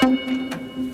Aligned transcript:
thank 0.00 0.30
you. 0.30 0.39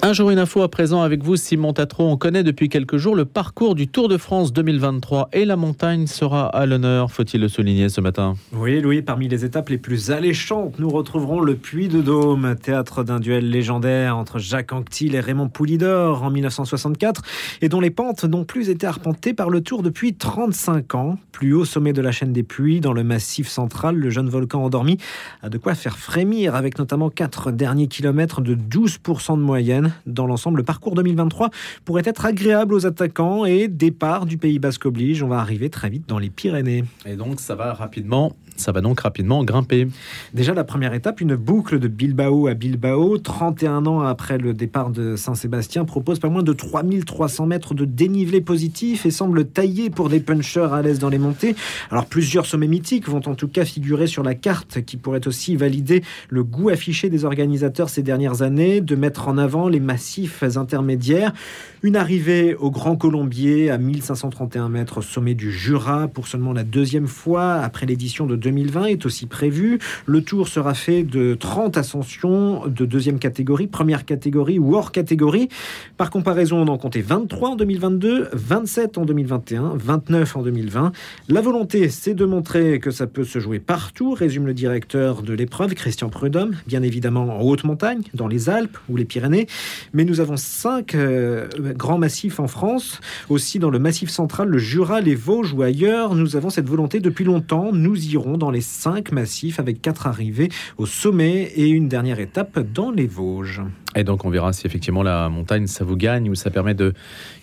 Un 0.06 0.12
jour 0.12 0.31
une 0.31 0.39
info 0.39 0.62
à 0.62 0.69
présent 0.69 1.03
avec 1.03 1.25
vous, 1.25 1.35
Simon 1.35 1.72
Tatro. 1.72 2.08
On 2.08 2.17
connaît 2.17 2.45
depuis 2.45 2.69
quelques 2.69 2.96
jours 2.96 3.17
le 3.17 3.25
parcours 3.25 3.75
du 3.75 3.88
Tour 3.88 4.06
de 4.06 4.17
France 4.17 4.53
2023 4.53 5.30
et 5.32 5.45
la 5.45 5.56
montagne 5.56 6.06
sera 6.06 6.46
à 6.46 6.64
l'honneur, 6.64 7.11
faut-il 7.11 7.40
le 7.40 7.48
souligner 7.48 7.88
ce 7.88 8.01
matin 8.01 8.37
Oui, 8.53 8.80
Louis, 8.80 9.03
parmi 9.03 9.27
les 9.27 9.45
étapes 9.45 9.69
les 9.69 9.79
plus 9.79 10.12
alléchantes, 10.12 10.79
nous 10.79 10.90
retrouverons 10.90 11.40
le 11.40 11.56
Puy 11.56 11.88
de 11.88 12.03
Dôme, 12.03 12.54
théâtre 12.54 13.03
d'un 13.03 13.19
duel 13.19 13.51
légendaire 13.51 14.17
entre 14.17 14.38
Jacques 14.38 14.72
Anquetil 14.72 15.17
et 15.17 15.19
Raymond 15.19 15.49
Poulidor 15.49 16.23
en 16.23 16.30
1964 16.30 17.23
et 17.62 17.69
dont 17.69 17.80
les 17.80 17.91
pentes 17.91 18.23
n'ont 18.23 18.45
plus 18.45 18.70
été 18.70 18.87
arpentées 18.87 19.34
par 19.34 19.51
le 19.51 19.61
Tour 19.61 19.83
depuis 19.83 20.15
35 20.15 20.95
ans. 20.95 21.19
Plus 21.33 21.52
haut 21.52 21.65
sommet 21.65 21.93
de 21.93 22.01
la 22.01 22.12
chaîne 22.12 22.33
des 22.33 22.45
Puys, 22.45 22.80
dans 22.80 22.93
le 22.93 23.02
massif 23.02 23.48
central, 23.48 23.97
le 23.97 24.11
jeune 24.11 24.29
volcan 24.29 24.62
endormi 24.62 24.98
a 25.43 25.48
de 25.48 25.59
quoi 25.59 25.75
faire 25.75 25.98
frémir 25.98 26.55
avec 26.55 26.79
notamment 26.79 27.11
4 27.11 27.51
derniers 27.51 27.88
kilomètres 27.88 28.41
de 28.41 28.55
12% 28.55 29.37
de 29.37 29.43
moyenne 29.43 29.95
dans 30.06 30.27
l'ensemble, 30.27 30.59
le 30.59 30.64
parcours 30.64 30.95
2023 30.95 31.50
pourrait 31.84 32.02
être 32.05 32.27
agréable 32.27 32.74
aux 32.74 32.86
attaquants 32.86 33.45
et 33.45 33.68
départ 33.68 34.27
du 34.27 34.38
Pays 34.38 34.59
Basque 34.59 34.86
oblige. 34.86 35.22
On 35.22 35.28
va 35.28 35.38
arriver 35.38 35.70
très 35.70 35.88
vite 35.88 36.09
dans 36.09 36.19
les 36.19 36.30
Pyrénées. 36.30 36.84
Et 37.05 37.16
donc 37.16 37.41
ça 37.41 37.55
va 37.55 37.72
rapidement 37.72 38.36
ça 38.56 38.73
va 38.73 38.80
donc 38.80 39.01
rapidement 39.01 39.45
grimper. 39.45 39.88
Déjà 40.34 40.55
la 40.55 40.64
première 40.64 40.95
étape, 40.95 41.20
une 41.20 41.37
boucle 41.37 41.78
de 41.78 41.88
Bilbao 41.88 42.47
à 42.47 42.55
Bilbao, 42.55 43.19
31 43.19 43.87
ans 43.87 44.01
après 44.01 44.38
le 44.38 44.55
départ 44.55 44.91
de 44.91 45.16
Saint-Sébastien, 45.16 45.84
propose 45.84 46.19
pas 46.19 46.28
moins 46.28 46.42
de 46.42 46.52
3300 46.52 47.47
mètres 47.47 47.74
de 47.74 47.84
dénivelé 47.84 48.41
positif 48.41 49.06
et 49.06 49.11
semble 49.11 49.47
taillé 49.47 49.91
pour 49.91 50.09
des 50.09 50.20
punchers 50.20 50.69
à 50.73 50.83
l'aise 50.83 50.98
dans 50.98 51.09
les 51.09 51.19
montées. 51.19 51.55
Alors 51.91 52.06
plusieurs 52.06 52.47
sommets 52.47 52.69
mythiques 52.69 53.09
vont 53.09 53.23
en 53.27 53.34
tout 53.34 53.48
cas 53.48 53.64
figurer 53.64 54.06
sur 54.06 54.23
la 54.23 54.34
carte 54.34 54.83
qui 54.83 54.97
pourrait 54.97 55.27
aussi 55.27 55.56
valider 55.56 56.02
le 56.28 56.45
goût 56.45 56.69
affiché 56.69 57.11
des 57.11 57.25
organisateurs 57.25 57.88
ces 57.88 58.02
dernières 58.02 58.42
années 58.42 58.80
de 58.80 58.97
mettre 58.97 59.28
en 59.28 59.38
avant 59.38 59.69
les 59.69 59.80
massifs 59.80 60.42
intermédiaires. 60.56 61.33
Une 61.83 61.97
arrivée 61.97 62.55
au 62.55 62.70
Grand 62.70 62.97
Colombier 62.97 63.70
à 63.70 63.78
1531 63.78 64.69
mètres 64.69 65.02
sommet 65.02 65.34
du 65.34 65.52
Jura 65.52 66.08
pour 66.08 66.27
seulement 66.27 66.52
la 66.52 66.64
deuxième 66.64 67.06
fois 67.06 67.55
après 67.55 67.86
l'édition 67.86 68.27
de 68.27 68.36
2020 68.47 68.84
est 68.86 69.06
aussi 69.06 69.27
prévue. 69.27 69.80
Le 70.06 70.22
tour 70.22 70.47
sera 70.47 70.72
fait 70.72 71.02
de 71.02 71.34
30 71.34 71.77
ascensions 71.77 72.69
de 72.69 72.86
deuxième 72.86 73.19
catégorie, 73.19 73.66
première 73.66 74.05
catégorie 74.05 74.61
ou 74.61 74.77
hors 74.77 74.92
catégorie. 74.92 75.48
Par 75.97 76.11
comparaison, 76.11 76.58
on 76.58 76.69
en 76.69 76.78
comptait 76.78 77.00
23 77.00 77.50
en 77.50 77.56
2022, 77.56 78.28
27 78.33 78.98
en 78.98 79.05
2021, 79.05 79.72
29 79.74 80.36
en 80.36 80.42
2020. 80.42 80.92
La 81.28 81.41
volonté, 81.41 81.89
c'est 81.89 82.14
de 82.14 82.24
montrer 82.24 82.78
que 82.78 82.92
ça 82.92 83.08
peut 83.08 83.24
se 83.24 83.41
jouer 83.41 83.58
partout, 83.58 84.12
résume 84.12 84.47
le 84.47 84.55
directeur 84.55 85.22
de 85.22 85.34
l'épreuve, 85.34 85.74
Christian 85.74 86.08
Prudhomme, 86.08 86.55
bien 86.69 86.84
évidemment 86.84 87.41
en 87.41 87.42
haute 87.42 87.64
montagne, 87.64 88.02
dans 88.14 88.28
les 88.28 88.48
Alpes 88.48 88.78
ou 88.89 88.97
les 88.97 89.05
Pyrénées, 89.05 89.48
mais 89.92 90.05
nous 90.05 90.20
avons 90.20 90.36
cinq 90.36 90.94
euh, 90.94 91.48
grands 91.74 91.98
massifs 91.98 92.39
en 92.39 92.47
France, 92.47 93.00
aussi 93.28 93.58
dans 93.58 93.70
le 93.70 93.80
massif 93.80 94.08
central, 94.08 94.48
le 94.48 94.58
Jura, 94.58 95.00
les 95.00 95.17
Vosges 95.17 95.52
ou 95.52 95.62
ailleurs. 95.62 96.14
Nous 96.14 96.36
avons 96.36 96.50
cette 96.50 96.69
volonté 96.69 97.00
depuis 97.00 97.24
longtemps. 97.24 97.72
Nous 97.72 98.06
irons 98.06 98.36
dans 98.37 98.51
les 98.51 98.61
cinq 98.61 99.12
massifs 99.12 99.59
avec 99.61 99.83
quatre 99.83 100.06
arrivées 100.06 100.48
au 100.79 100.87
sommet 100.87 101.53
et 101.56 101.69
une 101.69 101.89
dernière 101.89 102.20
étape 102.20 102.59
dans 102.59 102.91
les 102.91 103.06
Vosges. 103.06 103.62
Et 103.97 104.05
donc 104.05 104.25
on 104.25 104.30
verra 104.30 104.52
si 104.52 104.66
effectivement 104.66 105.02
la 105.02 105.28
montagne 105.28 105.66
ça 105.66 105.84
vous 105.84 105.97
gagne 105.97 106.28
ou 106.28 106.34
ça 106.34 106.50
permet 106.50 106.75
de 106.75 106.92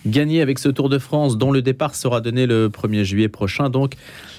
gagner 0.06 0.40
avec 0.40 0.58
ce 0.58 0.68
Tour 0.68 0.88
de 0.88 0.98
France 0.98 1.36
dont 1.36 1.50
le 1.50 1.62
départ 1.62 1.94
sera 1.94 2.20
donné 2.20 2.46
le 2.46 2.68
1er 2.68 3.02
juillet 3.02 3.28
prochain. 3.28 3.70
Donc 3.70 3.94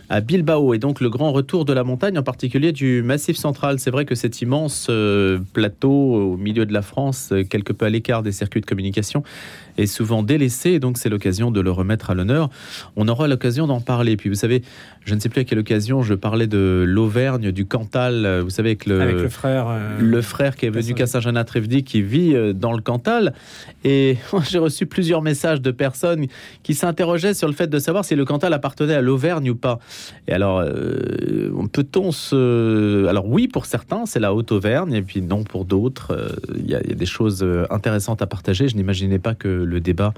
à 0.09 0.21
Bilbao 0.21 0.73
et 0.73 0.77
donc 0.77 1.01
le 1.01 1.09
grand 1.09 1.31
retour 1.31 1.65
de 1.65 1.73
la 1.73 1.83
montagne, 1.83 2.17
en 2.17 2.23
particulier 2.23 2.71
du 2.71 3.01
Massif 3.01 3.37
central. 3.37 3.79
C'est 3.79 3.91
vrai 3.91 4.05
que 4.05 4.15
cet 4.15 4.41
immense 4.41 4.87
euh, 4.89 5.39
plateau 5.53 5.89
au 5.89 6.37
milieu 6.37 6.65
de 6.65 6.73
la 6.73 6.81
France, 6.81 7.29
euh, 7.31 7.43
quelque 7.43 7.73
peu 7.73 7.85
à 7.85 7.89
l'écart 7.89 8.21
des 8.21 8.31
circuits 8.31 8.61
de 8.61 8.65
communication, 8.65 9.23
est 9.77 9.87
souvent 9.87 10.23
délaissé 10.23 10.71
et 10.71 10.79
donc 10.79 10.97
c'est 10.97 11.09
l'occasion 11.09 11.51
de 11.51 11.59
le 11.59 11.71
remettre 11.71 12.11
à 12.11 12.13
l'honneur. 12.13 12.49
On 12.95 13.07
aura 13.07 13.27
l'occasion 13.27 13.67
d'en 13.67 13.81
parler. 13.81 14.15
Puis 14.15 14.29
vous 14.29 14.35
savez, 14.35 14.61
je 15.03 15.15
ne 15.15 15.19
sais 15.19 15.29
plus 15.29 15.41
à 15.41 15.43
quelle 15.43 15.59
occasion, 15.59 16.01
je 16.01 16.13
parlais 16.13 16.47
de 16.47 16.83
l'Auvergne, 16.87 17.51
du 17.51 17.65
Cantal, 17.65 18.25
euh, 18.25 18.41
vous 18.43 18.51
savez, 18.51 18.69
avec 18.69 18.85
le, 18.85 19.27
frère, 19.27 19.67
le 19.99 20.21
frère 20.21 20.55
qui 20.55 20.67
est 20.67 20.69
venu 20.69 20.93
qu'à 20.93 21.07
Saint-Jean-Trévedy, 21.07 21.83
qui 21.83 22.01
vit 22.05 22.35
dans 22.53 22.73
le 22.73 22.81
Cantal. 22.81 23.33
Et 23.83 24.17
j'ai 24.49 24.59
reçu 24.59 24.85
plusieurs 24.85 25.21
messages 25.21 25.61
de 25.61 25.71
personnes 25.71 26.27
qui 26.63 26.73
s'interrogeaient 26.73 27.33
sur 27.33 27.47
le 27.47 27.53
fait 27.53 27.67
de 27.67 27.79
savoir 27.79 28.05
si 28.05 28.15
le 28.15 28.25
Cantal 28.25 28.53
appartenait 28.53 28.95
à 28.95 29.01
l'Auvergne 29.01 29.49
ou 29.49 29.55
pas. 29.55 29.79
Et 30.27 30.33
alors, 30.33 30.59
euh, 30.59 31.51
peut-on 31.71 32.11
se... 32.11 33.05
Alors 33.07 33.27
oui, 33.27 33.47
pour 33.47 33.65
certains, 33.65 34.05
c'est 34.05 34.19
la 34.19 34.33
Haute-Auvergne, 34.33 34.93
et 34.93 35.01
puis 35.01 35.21
non 35.21 35.43
pour 35.43 35.65
d'autres. 35.65 36.11
Euh, 36.11 36.29
il 36.57 36.69
y, 36.69 36.75
a 36.75 36.81
des 36.81 37.05
choses 37.05 37.43
euh, 37.43 37.65
intéressantes 37.69 38.21
à 38.21 38.27
partager. 38.27 38.67
Je 38.67 38.75
n'imaginais 38.75 39.19
pas 39.19 39.35
que 39.35 39.47
le 39.47 39.79
débat 39.79 40.13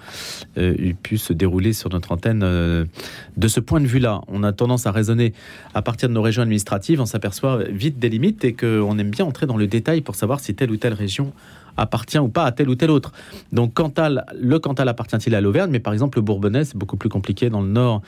eût 0.58 0.96
pu 0.96 1.18
se 1.18 1.34
dérouler 1.34 1.74
sur 1.74 1.90
notre 1.90 2.12
antenne 2.12 2.40
de 2.40 3.47
ce 3.47 3.59
point 3.59 3.80
de 3.80 3.88
vue-là. 3.88 4.22
On 4.28 4.44
a 4.44 4.52
tendance 4.52 4.88
à 4.88 4.92
raisonner 4.92 5.34
à 5.74 5.81
partir 5.81 6.09
de 6.09 6.14
nos 6.14 6.22
régions 6.22 6.42
administratives, 6.42 7.02
on 7.02 7.06
s'aperçoit 7.06 7.64
vite 7.70 8.00
des 8.00 8.09
limites 8.09 8.44
et 8.44 8.53
qu'on 8.53 8.97
aime 8.97 9.12
bien 9.12 9.26
entrer 9.26 9.46
dans 9.46 9.58
le 9.58 9.68
détail 9.68 10.02
pour 10.02 10.16
savoir 10.16 10.40
si 10.40 10.56
telle 10.56 10.72
ou 10.72 10.78
telle 10.78 10.94
région 10.94 11.34
appartient 11.78 12.20
ou 12.20 12.28
pas 12.28 12.46
à 12.46 12.52
tel 12.52 12.70
ou 12.70 12.76
tel 12.76 12.92
autre. 12.92 13.12
Donc 13.52 13.74
Cantal, 13.74 14.26
le 14.40 14.60
Cantal 14.60 14.90
appartient-il 14.90 15.34
à 15.36 15.42
l'Auvergne? 15.42 15.72
Mais 15.72 15.80
par 15.80 15.94
exemple, 15.94 16.18
le 16.18 16.24
Bourbonnais, 16.24 16.66
c'est 16.66 16.78
beaucoup 16.78 16.98
plus 16.98 17.10
compliqué 17.10 17.50
dans 17.50 17.62
le 17.62 17.70
nord 17.70 18.02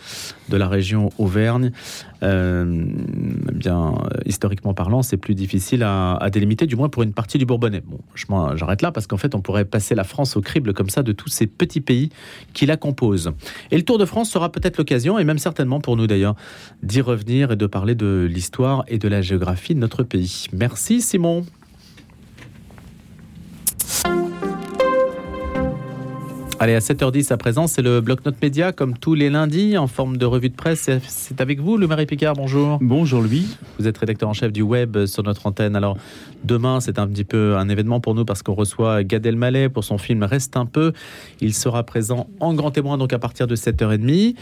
de 0.49 0.57
la 0.57 0.67
région 0.67 1.11
Auvergne. 1.17 1.71
Euh, 2.21 2.85
bien, 3.53 3.95
historiquement 4.25 4.73
parlant, 4.73 5.01
c'est 5.01 5.17
plus 5.17 5.35
difficile 5.35 5.83
à, 5.83 6.29
délimiter, 6.31 6.65
du 6.65 6.75
moins 6.75 6.89
pour 6.89 7.03
une 7.03 7.13
partie 7.13 7.37
du 7.37 7.45
Bourbonnais. 7.45 7.81
Bon, 7.85 7.99
j'arrête 8.55 8.81
là 8.81 8.91
parce 8.91 9.07
qu'en 9.07 9.17
fait, 9.17 9.35
on 9.35 9.41
pourrait 9.41 9.65
passer 9.65 9.95
la 9.95 10.03
France 10.03 10.35
au 10.35 10.41
crible 10.41 10.73
comme 10.73 10.89
ça 10.89 11.03
de 11.03 11.11
tous 11.11 11.29
ces 11.29 11.47
petits 11.47 11.81
pays 11.81 12.09
qui 12.53 12.65
la 12.65 12.77
composent. 12.77 13.31
Et 13.71 13.77
le 13.77 13.83
Tour 13.83 13.97
de 13.97 14.05
France 14.05 14.29
sera 14.29 14.51
peut-être 14.51 14.77
l'occasion, 14.77 15.19
et 15.19 15.23
même 15.23 15.39
certainement 15.39 15.79
pour 15.79 15.97
nous 15.97 16.07
d'ailleurs, 16.07 16.35
d'y 16.83 17.01
revenir 17.01 17.51
et 17.51 17.55
de 17.55 17.67
parler 17.67 17.95
de 17.95 18.27
l'histoire 18.29 18.83
et 18.87 18.97
de 18.97 19.07
la 19.07 19.21
géographie 19.21 19.75
de 19.75 19.79
notre 19.79 20.03
pays. 20.03 20.45
Merci 20.53 21.01
Simon. 21.01 21.45
Allez, 26.61 26.75
à 26.75 26.79
7h10 26.79 27.31
à 27.31 27.37
présent, 27.37 27.67
c'est 27.67 27.81
le 27.81 28.01
bloc-notes 28.01 28.41
média, 28.41 28.73
comme 28.73 28.97
tous 28.97 29.13
les 29.13 29.29
lundis, 29.29 29.77
en 29.77 29.87
forme 29.87 30.17
de 30.17 30.25
revue 30.25 30.49
de 30.49 30.55
presse. 30.55 30.89
C'est 31.07 31.39
avec 31.39 31.61
vous, 31.61 31.77
le 31.77 31.87
Marie 31.87 32.05
Picard, 32.05 32.33
bonjour. 32.33 32.79
Bonjour, 32.81 33.21
lui. 33.21 33.47
Vous 33.79 33.87
êtes 33.87 33.97
rédacteur 33.97 34.27
en 34.27 34.33
chef 34.33 34.51
du 34.51 34.61
web 34.61 35.05
sur 35.05 35.23
notre 35.23 35.47
antenne. 35.47 35.77
Alors, 35.77 35.95
demain, 36.43 36.81
c'est 36.81 36.99
un 36.99 37.07
petit 37.07 37.23
peu 37.23 37.55
un 37.55 37.69
événement 37.69 38.01
pour 38.01 38.13
nous 38.13 38.25
parce 38.25 38.43
qu'on 38.43 38.55
reçoit 38.55 39.05
Gad 39.05 39.25
Elmaleh 39.25 39.69
pour 39.69 39.85
son 39.85 39.97
film 39.97 40.21
Reste 40.23 40.57
un 40.57 40.65
peu. 40.65 40.91
Il 41.39 41.53
sera 41.53 41.83
présent 41.83 42.27
en 42.41 42.53
grand 42.53 42.71
témoin, 42.71 42.97
donc 42.97 43.13
à 43.13 43.19
partir 43.19 43.47
de 43.47 43.55
7h30. 43.55 44.35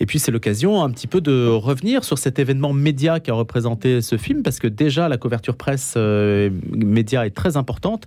Et 0.00 0.04
puis, 0.04 0.18
c'est 0.18 0.32
l'occasion 0.32 0.84
un 0.84 0.90
petit 0.90 1.06
peu 1.06 1.22
de 1.22 1.46
revenir 1.46 2.04
sur 2.04 2.18
cet 2.18 2.38
événement 2.38 2.74
média 2.74 3.20
qui 3.20 3.30
a 3.30 3.34
représenté 3.34 4.02
ce 4.02 4.18
film 4.18 4.42
parce 4.42 4.58
que 4.58 4.66
déjà, 4.66 5.08
la 5.08 5.16
couverture 5.16 5.56
presse 5.56 5.94
euh, 5.96 6.50
média 6.74 7.24
est 7.24 7.34
très 7.34 7.56
importante. 7.56 8.06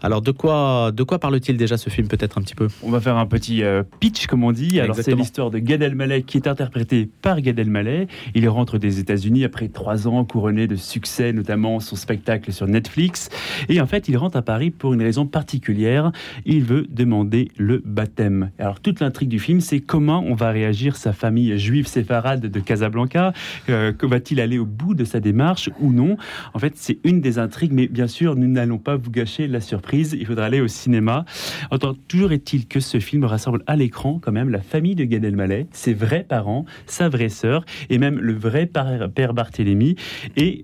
Alors, 0.00 0.22
de 0.22 0.30
quoi, 0.30 0.90
de 0.90 1.02
quoi 1.02 1.18
parle-t-il 1.18 1.58
déjà 1.58 1.76
ce 1.76 1.90
film, 1.90 2.08
peut-être 2.08 2.38
un 2.38 2.40
petit 2.40 2.54
peu? 2.54 2.68
Va 2.94 3.00
faire 3.00 3.16
un 3.16 3.26
petit 3.26 3.62
euh, 3.62 3.82
pitch, 4.00 4.26
comme 4.26 4.44
on 4.44 4.52
dit. 4.52 4.80
Alors, 4.80 4.96
c'est 4.96 5.14
l'histoire 5.14 5.50
de 5.50 5.58
Gad 5.58 5.82
Elmaleh 5.82 6.22
qui 6.22 6.36
est 6.36 6.46
interprété 6.46 7.08
par 7.22 7.40
Gad 7.40 7.58
Elmaleh. 7.58 8.06
Il 8.34 8.48
rentre 8.48 8.78
des 8.78 9.00
États-Unis 9.00 9.44
après 9.44 9.68
trois 9.68 10.06
ans 10.08 10.24
couronné 10.24 10.66
de 10.66 10.76
succès, 10.76 11.32
notamment 11.32 11.80
son 11.80 11.96
spectacle 11.96 12.52
sur 12.52 12.66
Netflix. 12.66 13.30
Et 13.68 13.80
en 13.80 13.86
fait, 13.86 14.08
il 14.08 14.16
rentre 14.16 14.36
à 14.36 14.42
Paris 14.42 14.70
pour 14.70 14.94
une 14.94 15.02
raison 15.02 15.26
particulière. 15.26 16.12
Il 16.44 16.62
veut 16.62 16.86
demander 16.88 17.50
le 17.56 17.82
baptême. 17.84 18.50
Alors, 18.58 18.80
toute 18.80 19.00
l'intrigue 19.00 19.28
du 19.28 19.38
film, 19.38 19.60
c'est 19.60 19.80
comment 19.80 20.24
on 20.26 20.34
va 20.34 20.50
réagir 20.50 20.96
sa 20.96 21.12
famille 21.12 21.58
juive 21.58 21.86
séfarade 21.86 22.46
de 22.46 22.60
Casablanca. 22.60 23.32
Euh, 23.68 23.92
va-t-il 24.02 24.40
aller 24.40 24.58
au 24.58 24.66
bout 24.66 24.94
de 24.94 25.04
sa 25.04 25.20
démarche 25.20 25.70
ou 25.80 25.92
non? 25.92 26.16
En 26.54 26.58
fait, 26.58 26.74
c'est 26.76 26.98
une 27.04 27.20
des 27.20 27.38
intrigues, 27.38 27.72
mais 27.72 27.88
bien 27.88 28.06
sûr, 28.06 28.36
nous 28.36 28.48
n'allons 28.48 28.78
pas 28.78 28.96
vous 28.96 29.10
gâcher 29.10 29.48
la 29.48 29.60
surprise. 29.60 30.16
Il 30.18 30.26
faudra 30.26 30.44
aller 30.44 30.60
au 30.60 30.68
cinéma. 30.68 31.24
Enfin, 31.70 31.94
toujours 32.08 32.32
est-il 32.32 32.66
que 32.66 32.80
ce 32.84 33.00
film 33.00 33.24
rassemble 33.24 33.62
à 33.66 33.76
l'écran 33.76 34.18
quand 34.22 34.32
même 34.32 34.50
la 34.50 34.60
famille 34.60 34.94
de 34.94 35.04
Gad 35.04 35.24
Elmaleh, 35.24 35.66
ses 35.72 35.94
vrais 35.94 36.24
parents, 36.24 36.64
sa 36.86 37.08
vraie 37.08 37.28
sœur 37.28 37.64
et 37.90 37.98
même 37.98 38.18
le 38.18 38.34
vrai 38.34 38.66
père, 38.66 39.34
Barthélemy. 39.34 39.96
Et 40.36 40.62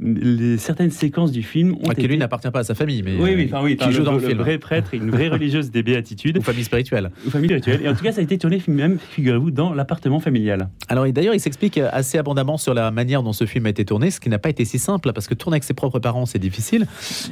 certaines 0.58 0.90
séquences 0.90 1.32
du 1.32 1.42
film 1.42 1.74
ont 1.74 1.88
ah, 1.88 1.92
été... 1.92 2.06
lui 2.06 2.18
n'appartient 2.18 2.50
pas 2.50 2.60
à 2.60 2.64
sa 2.64 2.74
famille, 2.74 3.02
mais 3.02 3.16
oui, 3.18 3.34
oui, 3.36 3.50
enfin, 3.52 3.62
oui, 3.62 3.76
qui 3.76 3.92
joue 3.92 4.02
dans 4.02 4.12
le, 4.12 4.20
film. 4.20 4.38
vrai 4.38 4.58
prêtre 4.58 4.94
et 4.94 4.98
une 4.98 5.10
vraie 5.10 5.28
religieuse 5.28 5.70
des 5.70 5.82
béatitudes. 5.82 6.38
Ou 6.38 6.42
famille 6.42 6.64
spirituelle. 6.64 7.10
Ou 7.26 7.30
famille 7.30 7.48
spirituelle. 7.48 7.80
Et 7.84 7.88
en 7.88 7.94
tout 7.94 8.04
cas, 8.04 8.12
ça 8.12 8.20
a 8.20 8.24
été 8.24 8.38
tourné 8.38 8.62
même, 8.68 8.98
figurez-vous, 8.98 9.50
dans 9.50 9.72
l'appartement 9.72 10.20
familial. 10.20 10.68
Alors 10.88 11.10
d'ailleurs, 11.10 11.34
il 11.34 11.40
s'explique 11.40 11.78
assez 11.78 12.18
abondamment 12.18 12.58
sur 12.58 12.74
la 12.74 12.90
manière 12.90 13.22
dont 13.22 13.32
ce 13.32 13.46
film 13.46 13.66
a 13.66 13.70
été 13.70 13.84
tourné, 13.84 14.10
ce 14.10 14.20
qui 14.20 14.28
n'a 14.28 14.38
pas 14.38 14.50
été 14.50 14.64
si 14.64 14.78
simple, 14.78 15.12
parce 15.12 15.26
que 15.26 15.34
tourner 15.34 15.54
avec 15.54 15.64
ses 15.64 15.74
propres 15.74 15.98
parents, 15.98 16.26
c'est 16.26 16.38
difficile. 16.38 16.86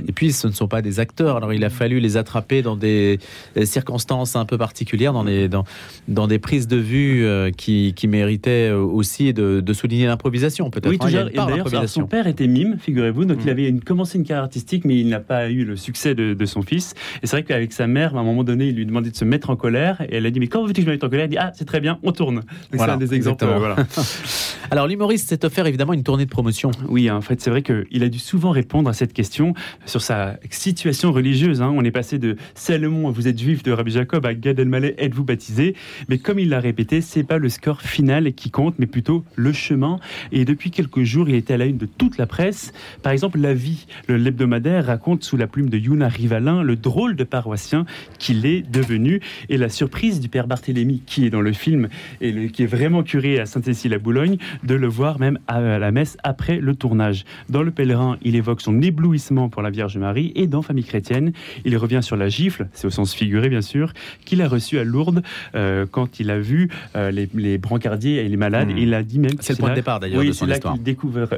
Et 0.06 0.12
puis, 0.12 0.32
ce 0.32 0.46
ne 0.46 0.52
sont 0.52 0.68
pas 0.68 0.82
des 0.82 1.00
acteurs. 1.00 1.36
Alors 1.36 1.52
il 1.52 1.64
a 1.64 1.70
fallu 1.70 2.00
les 2.00 2.16
attraper 2.16 2.62
dans 2.62 2.76
des 2.76 3.18
circonstances 3.64 4.36
un 4.36 4.44
peu 4.44 4.58
particulières 4.58 4.77
particulière 4.78 5.12
dans 5.12 5.24
des, 5.24 5.48
dans, 5.48 5.64
dans 6.06 6.28
des 6.28 6.38
prises 6.38 6.68
de 6.68 6.76
vue 6.76 7.26
qui, 7.56 7.94
qui, 7.96 8.06
méritaient 8.06 8.70
aussi 8.70 9.34
de, 9.34 9.60
de 9.60 9.72
souligner 9.72 10.06
l'improvisation, 10.06 10.70
peut-être. 10.70 10.88
Oui, 10.88 10.98
toujours. 10.98 11.24
d'ailleurs, 11.34 11.88
son 11.88 12.06
père 12.06 12.28
était 12.28 12.46
mime, 12.46 12.78
figurez-vous, 12.80 13.24
donc 13.24 13.38
il 13.40 13.46
mm. 13.46 13.50
avait 13.50 13.68
une, 13.68 13.80
commencé 13.80 14.18
une 14.18 14.24
carrière 14.24 14.44
artistique, 14.44 14.84
mais 14.84 15.00
il 15.00 15.08
n'a 15.08 15.18
pas 15.18 15.50
eu 15.50 15.64
le 15.64 15.74
succès 15.74 16.14
de, 16.14 16.32
de 16.32 16.46
son 16.46 16.62
fils. 16.62 16.94
Et 17.22 17.26
c'est 17.26 17.36
vrai 17.36 17.42
qu'avec 17.42 17.72
sa 17.72 17.88
mère, 17.88 18.16
à 18.16 18.20
un 18.20 18.22
moment 18.22 18.44
donné, 18.44 18.68
il 18.68 18.76
lui 18.76 18.86
demandait 18.86 19.10
de 19.10 19.16
se 19.16 19.24
mettre 19.24 19.50
en 19.50 19.56
colère, 19.56 20.00
et 20.02 20.16
elle 20.16 20.26
a 20.26 20.30
dit, 20.30 20.38
mais 20.38 20.46
quand 20.46 20.64
veux-tu 20.64 20.74
que 20.74 20.82
je 20.82 20.86
me 20.86 20.92
mette 20.92 21.02
en 21.02 21.08
colère? 21.08 21.26
Il 21.26 21.30
dit, 21.30 21.38
ah, 21.38 21.50
c'est 21.54 21.64
très 21.64 21.80
bien, 21.80 21.98
on 22.04 22.12
tourne. 22.12 22.42
C'est 22.72 22.80
un 22.80 22.96
des 22.96 23.14
exemples. 23.14 23.46
Voilà. 23.46 23.76
Alors, 24.70 24.86
l'humoriste 24.86 25.28
s'est 25.28 25.44
offert 25.44 25.66
évidemment 25.66 25.94
une 25.94 26.02
tournée 26.02 26.26
de 26.26 26.30
promotion. 26.30 26.70
Oui, 26.88 27.10
en 27.10 27.22
fait, 27.22 27.40
c'est 27.40 27.50
vrai 27.50 27.62
qu'il 27.62 28.02
a 28.04 28.08
dû 28.08 28.18
souvent 28.18 28.50
répondre 28.50 28.88
à 28.88 28.92
cette 28.92 29.12
question 29.12 29.54
sur 29.86 30.02
sa 30.02 30.38
situation 30.50 31.10
religieuse. 31.10 31.62
Hein. 31.62 31.72
On 31.74 31.84
est 31.84 31.90
passé 31.90 32.18
de 32.18 32.36
Salomon, 32.54 33.10
vous 33.10 33.28
êtes 33.28 33.38
juif, 33.38 33.62
de 33.62 33.72
Rabbi 33.72 33.90
Jacob, 33.90 34.26
à 34.26 34.34
Gad 34.34 34.60
Elmaleh, 34.68 34.94
êtes-vous 34.98 35.24
baptisé? 35.24 35.74
Mais 36.08 36.18
comme 36.18 36.38
il 36.38 36.50
l'a 36.50 36.60
répété, 36.60 37.00
c'est 37.00 37.24
pas 37.24 37.38
le 37.38 37.48
score 37.48 37.80
final 37.80 38.32
qui 38.34 38.50
compte, 38.50 38.74
mais 38.78 38.86
plutôt 38.86 39.24
le 39.34 39.52
chemin. 39.52 39.98
Et 40.30 40.44
depuis 40.44 40.70
quelques 40.70 41.02
jours, 41.02 41.28
il 41.28 41.34
était 41.34 41.54
à 41.54 41.56
la 41.56 41.64
une 41.64 41.78
de 41.78 41.86
toute 41.86 42.18
la 42.18 42.26
presse. 42.26 42.72
Par 43.02 43.12
exemple, 43.12 43.38
La 43.38 43.54
Vie, 43.54 43.86
l'hebdomadaire, 44.08 44.86
raconte 44.86 45.24
sous 45.24 45.36
la 45.36 45.46
plume 45.46 45.70
de 45.70 45.78
Yuna 45.78 46.08
Rivalin 46.08 46.62
le 46.62 46.76
drôle 46.76 47.16
de 47.16 47.24
paroissien 47.24 47.86
qu'il 48.18 48.44
est 48.44 48.62
devenu 48.62 49.20
et 49.48 49.56
la 49.56 49.68
surprise 49.68 50.20
du 50.20 50.28
père 50.28 50.46
Barthélemy, 50.46 51.02
qui 51.06 51.24
est 51.24 51.30
dans 51.30 51.40
le 51.40 51.52
film 51.52 51.88
et 52.20 52.48
qui 52.48 52.62
est 52.62 52.66
vraiment 52.66 53.02
curé 53.02 53.40
à 53.40 53.46
Sainte-Cécile-à-Boulogne, 53.46 54.36
de 54.64 54.74
le 54.74 54.86
voir 54.86 55.18
même 55.18 55.38
à 55.46 55.60
la 55.60 55.90
messe 55.90 56.16
après 56.22 56.58
le 56.58 56.74
tournage. 56.74 57.24
Dans 57.48 57.62
Le 57.62 57.70
Pèlerin, 57.70 58.18
il 58.22 58.36
évoque 58.36 58.60
son 58.60 58.82
éblouissement 58.82 59.48
pour 59.48 59.62
la 59.62 59.70
Vierge 59.70 59.96
Marie 59.96 60.32
et 60.34 60.46
dans 60.46 60.62
Famille 60.62 60.84
chrétienne, 60.84 61.32
il 61.64 61.76
revient 61.76 62.00
sur 62.02 62.16
la 62.16 62.28
gifle, 62.28 62.68
c'est 62.72 62.86
au 62.86 62.90
sens 62.90 63.14
figuré 63.14 63.48
bien 63.48 63.62
sûr, 63.62 63.92
qu'il 64.24 64.42
a 64.42 64.48
reçu 64.58 64.78
à 64.78 64.84
Lourdes 64.84 65.22
euh, 65.54 65.86
quand 65.90 66.20
il 66.20 66.30
a 66.30 66.38
vu 66.38 66.68
euh, 66.96 67.10
les, 67.10 67.58
brancardiers 67.58 68.16
et 68.16 68.28
les 68.28 68.36
malades. 68.36 68.68
Hmm. 68.68 68.78
Il 68.78 68.92
a 68.94 69.02
dit 69.02 69.18
même 69.18 69.32
c'est 69.40 69.54
le 69.54 69.58
point 69.58 69.70
de 69.70 69.76
départ 69.76 70.00
d'ailleurs 70.00 70.24
de 70.24 70.32
son 70.32 70.48
histoire. 70.48 70.76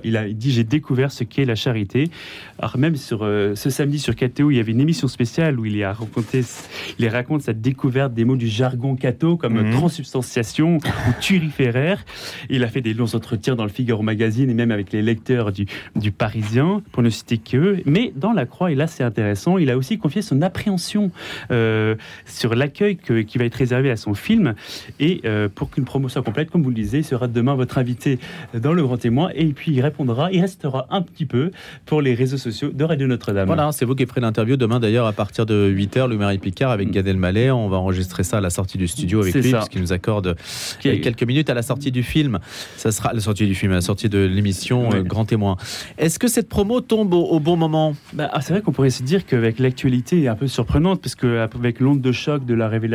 il 0.05 0.17
a 0.17 0.29
dit 0.29 0.51
j'ai 0.51 0.65
découvert 0.65 1.13
ce 1.13 1.25
qu'est 1.25 1.45
la 1.45 1.55
charité. 1.55 2.11
Alors 2.59 2.79
même 2.79 2.97
sur 2.97 3.21
euh, 3.23 3.55
ce 3.55 3.71
samedi 3.71 3.99
sur 3.99 4.17
KTO, 4.17 4.51
il 4.51 4.57
y 4.57 4.61
avait 4.61 4.73
une 4.73 4.81
émission 4.81 5.09
spéciale 5.09 5.61
où 5.61 5.67
il 5.67 5.83
a 5.85 5.93
raconté, 5.93 6.43
il 6.99 7.09
raconte 7.09 7.43
sa 7.43 7.53
découverte 7.53 8.15
des 8.15 8.25
mots 8.25 8.37
du 8.37 8.49
jargon 8.49 8.97
catho 8.97 9.37
comme 9.37 9.61
hmm. 9.61 9.73
transubstantiation 9.73 10.79
ou 11.09 11.13
turiféraire. 11.21 12.05
Il 12.49 12.65
a 12.65 12.69
fait 12.69 12.81
des 12.81 12.95
longs 12.95 13.15
entretiens 13.15 13.55
dans 13.55 13.65
le 13.65 13.71
Figaro 13.71 14.03
magazine 14.03 14.51
et 14.51 14.55
même 14.55 14.71
avec 14.71 14.93
les 14.93 15.03
lecteurs 15.03 15.53
du, 15.53 15.67
du 15.97 16.11
Parisien, 16.11 16.83
pour 16.93 17.03
ne 17.03 17.11
citer 17.11 17.39
qu'eux. 17.39 17.83
Mais 17.85 18.13
dans 18.17 18.33
La 18.33 18.47
Croix, 18.47 18.73
et 18.73 18.75
là 18.75 18.87
c'est 18.87 19.05
intéressant, 19.05 19.59
il 19.59 19.71
a 19.71 19.77
aussi 19.77 19.99
confié 19.99 20.23
son 20.23 20.43
appréhension 20.43 21.11
euh, 21.51 21.95
sur 22.27 22.55
l'accueil 22.55 22.97
qui 23.01 23.39
va 23.39 23.45
être 23.45 23.55
réservé 23.55 23.91
à 23.91 23.97
son 23.97 24.15
film. 24.15 24.55
Et 24.99 25.21
euh, 25.25 25.49
pour 25.53 25.71
qu'une 25.71 25.85
promo 25.85 26.09
soit 26.09 26.23
complète, 26.23 26.51
comme 26.51 26.63
vous 26.63 26.71
le 26.71 26.75
disiez, 26.75 27.01
il 27.01 27.05
sera 27.05 27.29
demain 27.29 27.55
votre 27.55 27.79
invité 27.79 28.19
dans 28.55 28.73
Le 28.73 28.83
Grand 28.83 28.97
Témoin. 28.97 29.31
Et 29.35 29.47
puis 29.47 29.73
il 29.73 29.81
répondra, 29.81 30.31
il 30.33 30.41
restera 30.41 30.87
un 30.91 31.03
petit 31.03 31.27
peu 31.27 31.51
pour 31.87 32.03
les 32.03 32.15
réseaux 32.15 32.37
sociaux 32.39 32.71
de 32.73 32.85
Radio 32.85 33.07
Notre-Dame. 33.07 33.47
Voilà, 33.47 33.73
c'est 33.73 33.85
vous 33.85 33.95
qui 33.95 34.07
ferez 34.07 34.21
l'interview 34.21 34.57
demain 34.57 34.81
d'ailleurs 34.81 35.07
à 35.07 35.13
partir 35.13 35.47
de 35.47 35.73
8h, 35.73 36.09
le 36.09 36.17
Marie 36.17 36.39
Picard 36.39 36.71
avec 36.71 36.91
Gad 36.91 37.07
Elmaleh. 37.07 37.51
On 37.51 37.69
va 37.69 37.79
enregistrer 37.79 38.25
ça 38.25 38.39
à 38.39 38.41
la 38.41 38.51
sortie 38.51 38.79
du 38.79 38.89
studio 38.89 39.23
avec 39.23 39.35
lui, 39.35 39.53
puisqu'il 39.53 39.81
nous 39.81 39.93
accorde 39.93 40.37
quelques 40.81 41.23
minutes 41.23 41.51
à 41.51 41.55
la 41.55 41.63
sortie 41.63 41.91
du 41.91 42.03
film. 42.03 42.39
Ça 42.77 42.93
sera 42.93 43.13
la 43.13 43.21
sortie 43.21 43.47
du 43.47 43.55
film, 43.55 43.73
à 43.73 43.77
la 43.77 43.81
sortie 43.81 44.09
de 44.09 44.19
l'émission 44.19 44.93
euh, 44.93 45.03
Grand 45.03 45.25
Témoin. 45.25 45.57
Est-ce 45.99 46.19
que 46.19 46.29
cette 46.29 46.49
promo 46.49 46.81
tombe 46.81 47.15
au, 47.15 47.41
bon 47.41 47.57
moment? 47.57 47.95
Bah, 48.13 48.29
ah, 48.33 48.41
C'est 48.41 48.53
vrai 48.53 48.63
qu'on 48.63 48.73
pourrait 48.73 48.91
se 48.91 49.03
dire 49.03 49.27
qu'avec 49.27 49.59
l'actualité 49.59 50.29
un 50.29 50.35
peu 50.35 50.47
surprenante, 50.47 51.01
parce 51.01 51.15
qu'avec 51.15 51.81
l'onde 51.81 52.01
de 52.01 52.13
choc 52.13 52.45
de 52.45 52.55
la 52.55 52.69
révélation 52.69 52.90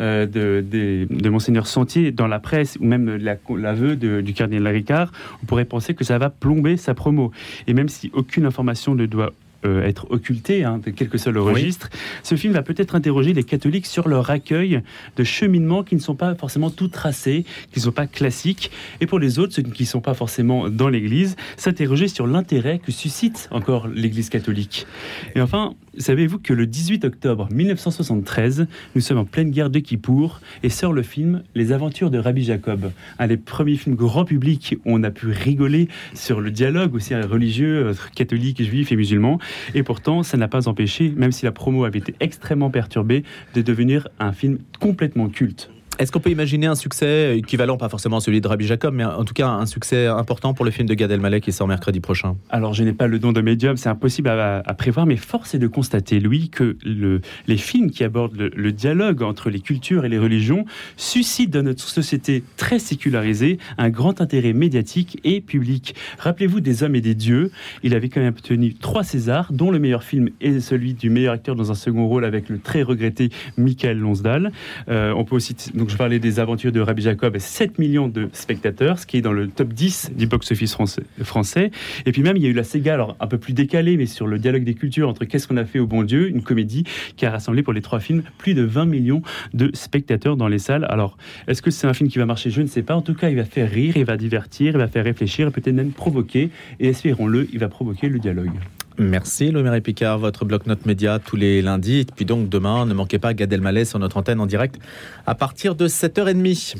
euh, 0.00 0.26
de, 0.26 0.64
de, 1.10 1.28
Monseigneur 1.30 1.66
Sentier 1.66 2.12
dans 2.12 2.26
la 2.26 2.38
presse, 2.38 2.76
ou 2.80 2.84
même 2.84 3.16
l'aveu 3.16 3.96
du 3.96 4.32
cardinal 4.32 4.72
Ricard, 4.72 5.12
on 5.42 5.46
pourrait 5.46 5.64
penser 5.64 5.94
que 5.94 6.04
ça 6.04 6.18
va 6.18 6.30
plomber 6.30 6.76
sa 6.76 6.94
promo. 6.94 7.30
Et 7.66 7.74
même 7.74 7.88
si 7.88 8.10
aucune 8.14 8.46
information 8.46 8.94
ne 8.94 9.06
doit 9.06 9.32
euh, 9.64 9.82
être 9.82 10.06
occulté, 10.10 10.64
hein, 10.64 10.80
de 10.84 10.90
quel 10.90 11.08
que 11.08 11.18
soit 11.18 11.32
le 11.32 11.42
registre, 11.42 11.90
ce 12.22 12.34
film 12.34 12.52
va 12.52 12.62
peut-être 12.62 12.94
interroger 12.94 13.32
les 13.32 13.44
catholiques 13.44 13.86
sur 13.86 14.08
leur 14.08 14.30
accueil 14.30 14.80
de 15.16 15.24
cheminements 15.24 15.82
qui 15.82 15.94
ne 15.94 16.00
sont 16.00 16.14
pas 16.14 16.34
forcément 16.34 16.70
tout 16.70 16.88
tracés, 16.88 17.44
qui 17.72 17.78
ne 17.78 17.84
sont 17.84 17.92
pas 17.92 18.06
classiques, 18.06 18.70
et 19.00 19.06
pour 19.06 19.18
les 19.18 19.38
autres, 19.38 19.52
ceux 19.52 19.62
qui 19.62 19.82
ne 19.82 19.88
sont 19.88 20.00
pas 20.00 20.14
forcément 20.14 20.68
dans 20.68 20.88
l'Église, 20.88 21.36
s'interroger 21.56 22.08
sur 22.08 22.26
l'intérêt 22.26 22.78
que 22.78 22.92
suscite 22.92 23.48
encore 23.50 23.88
l'Église 23.88 24.30
catholique. 24.30 24.86
Et 25.34 25.40
enfin, 25.40 25.74
savez-vous 25.98 26.38
que 26.38 26.52
le 26.52 26.66
18 26.66 27.04
octobre 27.04 27.48
1973, 27.50 28.66
nous 28.94 29.00
sommes 29.00 29.18
en 29.18 29.24
pleine 29.24 29.50
guerre 29.50 29.70
de 29.70 29.78
Kippour, 29.78 30.40
et 30.62 30.70
sort 30.70 30.92
le 30.92 31.02
film 31.02 31.42
Les 31.54 31.72
Aventures 31.72 32.10
de 32.10 32.18
Rabbi 32.18 32.44
Jacob, 32.44 32.92
un 33.18 33.26
des 33.26 33.36
premiers 33.36 33.76
films 33.76 33.96
grand 33.96 34.24
public 34.24 34.76
où 34.84 34.94
on 34.94 35.02
a 35.02 35.10
pu 35.10 35.28
rigoler 35.28 35.88
sur 36.14 36.40
le 36.40 36.50
dialogue 36.50 36.94
aussi 36.94 37.14
religieux, 37.14 37.92
catholique, 38.14 38.62
juif 38.62 38.92
et 38.92 38.96
musulman. 38.96 39.38
Et 39.74 39.82
pourtant, 39.82 40.22
ça 40.22 40.36
n'a 40.36 40.48
pas 40.48 40.68
empêché, 40.68 41.12
même 41.16 41.32
si 41.32 41.44
la 41.44 41.52
promo 41.52 41.84
avait 41.84 41.98
été 41.98 42.14
extrêmement 42.20 42.70
perturbée, 42.70 43.24
de 43.54 43.62
devenir 43.62 44.08
un 44.18 44.32
film 44.32 44.58
complètement 44.80 45.28
culte. 45.28 45.70
Est-ce 46.00 46.12
qu'on 46.12 46.20
peut 46.20 46.30
imaginer 46.30 46.64
un 46.64 46.76
succès 46.76 47.36
équivalent, 47.36 47.76
pas 47.76 47.90
forcément 47.90 48.20
celui 48.20 48.40
de 48.40 48.48
Rabbi 48.48 48.66
Jacob, 48.66 48.94
mais 48.94 49.04
en 49.04 49.22
tout 49.26 49.34
cas 49.34 49.48
un 49.48 49.66
succès 49.66 50.06
important 50.06 50.54
pour 50.54 50.64
le 50.64 50.70
film 50.70 50.88
de 50.88 50.94
Gad 50.94 51.10
Elmaleh 51.10 51.42
qui 51.42 51.52
sort 51.52 51.68
mercredi 51.68 52.00
prochain? 52.00 52.38
Alors, 52.48 52.72
je 52.72 52.84
n'ai 52.84 52.94
pas 52.94 53.06
le 53.06 53.18
don 53.18 53.32
de 53.32 53.42
médium, 53.42 53.76
c'est 53.76 53.90
impossible 53.90 54.30
à, 54.30 54.62
prévoir, 54.78 55.04
mais 55.04 55.16
force 55.16 55.54
est 55.54 55.58
de 55.58 55.66
constater, 55.66 56.18
Louis, 56.18 56.48
que 56.48 56.78
le, 56.86 57.20
les 57.46 57.58
films 57.58 57.90
qui 57.90 58.02
abordent 58.02 58.34
le, 58.38 58.72
dialogue 58.72 59.22
entre 59.22 59.50
les 59.50 59.60
cultures 59.60 60.06
et 60.06 60.08
les 60.08 60.18
religions 60.18 60.64
suscitent 60.96 61.50
dans 61.50 61.64
notre 61.64 61.86
société 61.86 62.44
très 62.56 62.78
sécularisée 62.78 63.58
un 63.76 63.90
grand 63.90 64.22
intérêt 64.22 64.54
médiatique 64.54 65.20
et 65.24 65.42
public. 65.42 65.94
Rappelez-vous 66.18 66.60
des 66.60 66.82
Hommes 66.82 66.94
et 66.94 67.02
des 67.02 67.14
Dieux, 67.14 67.50
il 67.82 67.94
avait 67.94 68.08
quand 68.08 68.20
même 68.20 68.32
obtenu 68.32 68.72
trois 68.72 69.04
Césars, 69.04 69.52
dont 69.52 69.70
le 69.70 69.78
meilleur 69.78 70.02
film 70.02 70.30
est 70.40 70.60
celui 70.60 70.94
du 70.94 71.10
meilleur 71.10 71.34
acteur 71.34 71.56
dans 71.56 71.70
un 71.70 71.74
second 71.74 72.06
rôle 72.06 72.24
avec 72.24 72.48
le 72.48 72.58
très 72.58 72.82
regretté 72.82 73.28
Michael 73.58 73.98
Lonsdal. 73.98 74.50
Euh, 74.88 75.12
on 75.12 75.24
peut 75.24 75.36
aussi 75.36 75.54
je 75.90 75.96
parlais 75.96 76.18
des 76.18 76.38
aventures 76.38 76.72
de 76.72 76.80
Rabbi 76.80 77.02
Jacob, 77.02 77.36
7 77.36 77.78
millions 77.78 78.08
de 78.08 78.28
spectateurs, 78.32 78.98
ce 78.98 79.06
qui 79.06 79.16
est 79.16 79.20
dans 79.20 79.32
le 79.32 79.48
top 79.48 79.72
10 79.72 80.12
du 80.16 80.26
box-office 80.26 80.76
français, 81.22 81.70
Et 82.06 82.12
puis 82.12 82.22
même, 82.22 82.36
il 82.36 82.42
y 82.42 82.46
a 82.46 82.48
eu 82.48 82.54
la 82.54 82.64
Sega, 82.64 82.94
alors 82.94 83.16
un 83.18 83.26
peu 83.26 83.38
plus 83.38 83.52
décalée, 83.52 83.96
mais 83.96 84.06
sur 84.06 84.26
le 84.26 84.38
dialogue 84.38 84.64
des 84.64 84.74
cultures 84.74 85.08
entre 85.08 85.24
Qu'est-ce 85.24 85.48
qu'on 85.48 85.56
a 85.56 85.64
fait 85.64 85.80
au 85.80 85.86
bon 85.86 86.02
Dieu, 86.02 86.28
une 86.28 86.42
comédie 86.42 86.84
qui 87.16 87.26
a 87.26 87.30
rassemblé 87.30 87.62
pour 87.62 87.72
les 87.72 87.82
trois 87.82 88.00
films 88.00 88.22
plus 88.38 88.54
de 88.54 88.62
20 88.62 88.86
millions 88.86 89.22
de 89.52 89.70
spectateurs 89.74 90.36
dans 90.36 90.48
les 90.48 90.58
salles. 90.58 90.86
Alors, 90.88 91.16
est-ce 91.48 91.60
que 91.60 91.70
c'est 91.70 91.86
un 91.86 91.94
film 91.94 92.08
qui 92.08 92.18
va 92.18 92.26
marcher? 92.26 92.50
Je 92.50 92.62
ne 92.62 92.68
sais 92.68 92.82
pas. 92.82 92.94
En 92.94 93.02
tout 93.02 93.14
cas, 93.14 93.28
il 93.30 93.36
va 93.36 93.44
faire 93.44 93.70
rire, 93.70 93.96
il 93.96 94.04
va 94.04 94.16
divertir, 94.16 94.72
il 94.74 94.78
va 94.78 94.88
faire 94.88 95.04
réfléchir, 95.04 95.50
peut-être 95.50 95.74
même 95.74 95.90
provoquer. 95.90 96.50
Et 96.78 96.88
espérons-le, 96.88 97.48
il 97.52 97.58
va 97.58 97.68
provoquer 97.68 98.08
le 98.08 98.18
dialogue. 98.18 98.52
Merci 99.00 99.50
Loméry 99.50 99.80
Picard, 99.80 100.18
votre 100.18 100.44
bloc-notes 100.44 100.84
média 100.84 101.18
tous 101.18 101.36
les 101.36 101.62
lundis. 101.62 102.00
Et 102.00 102.04
puis 102.04 102.26
donc 102.26 102.50
demain, 102.50 102.84
ne 102.84 102.92
manquez 102.92 103.18
pas 103.18 103.32
Gad 103.32 103.50
Elmaleh 103.50 103.86
sur 103.86 103.98
notre 103.98 104.18
antenne 104.18 104.40
en 104.40 104.46
direct 104.46 104.78
à 105.26 105.34
partir 105.34 105.74
de 105.74 105.88
7h30. 105.88 106.76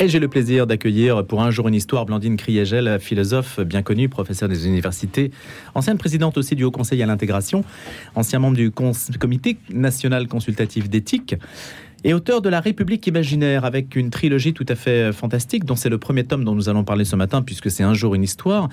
Et 0.00 0.08
j'ai 0.08 0.18
le 0.18 0.26
plaisir 0.26 0.66
d'accueillir 0.66 1.24
pour 1.24 1.40
un 1.40 1.52
jour 1.52 1.68
une 1.68 1.74
histoire 1.74 2.04
Blandine 2.04 2.36
Kriegel, 2.36 2.98
philosophe 2.98 3.60
bien 3.60 3.82
connue, 3.82 4.08
professeure 4.08 4.48
des 4.48 4.66
universités, 4.66 5.30
ancienne 5.76 5.98
présidente 5.98 6.36
aussi 6.36 6.56
du 6.56 6.64
Haut 6.64 6.72
Conseil 6.72 7.00
à 7.00 7.06
l'intégration, 7.06 7.64
ancien 8.16 8.40
membre 8.40 8.56
du 8.56 8.72
Comité 8.72 9.56
national 9.72 10.26
consultatif 10.26 10.90
d'éthique 10.90 11.36
et 12.06 12.14
auteur 12.14 12.40
de 12.40 12.48
La 12.48 12.60
République 12.60 13.04
imaginaire, 13.08 13.64
avec 13.64 13.96
une 13.96 14.10
trilogie 14.10 14.54
tout 14.54 14.64
à 14.68 14.76
fait 14.76 15.12
fantastique, 15.12 15.64
dont 15.64 15.74
c'est 15.74 15.88
le 15.88 15.98
premier 15.98 16.22
tome 16.22 16.44
dont 16.44 16.54
nous 16.54 16.68
allons 16.68 16.84
parler 16.84 17.04
ce 17.04 17.16
matin, 17.16 17.42
puisque 17.42 17.68
c'est 17.68 17.82
un 17.82 17.94
jour 17.94 18.14
une 18.14 18.22
histoire, 18.22 18.68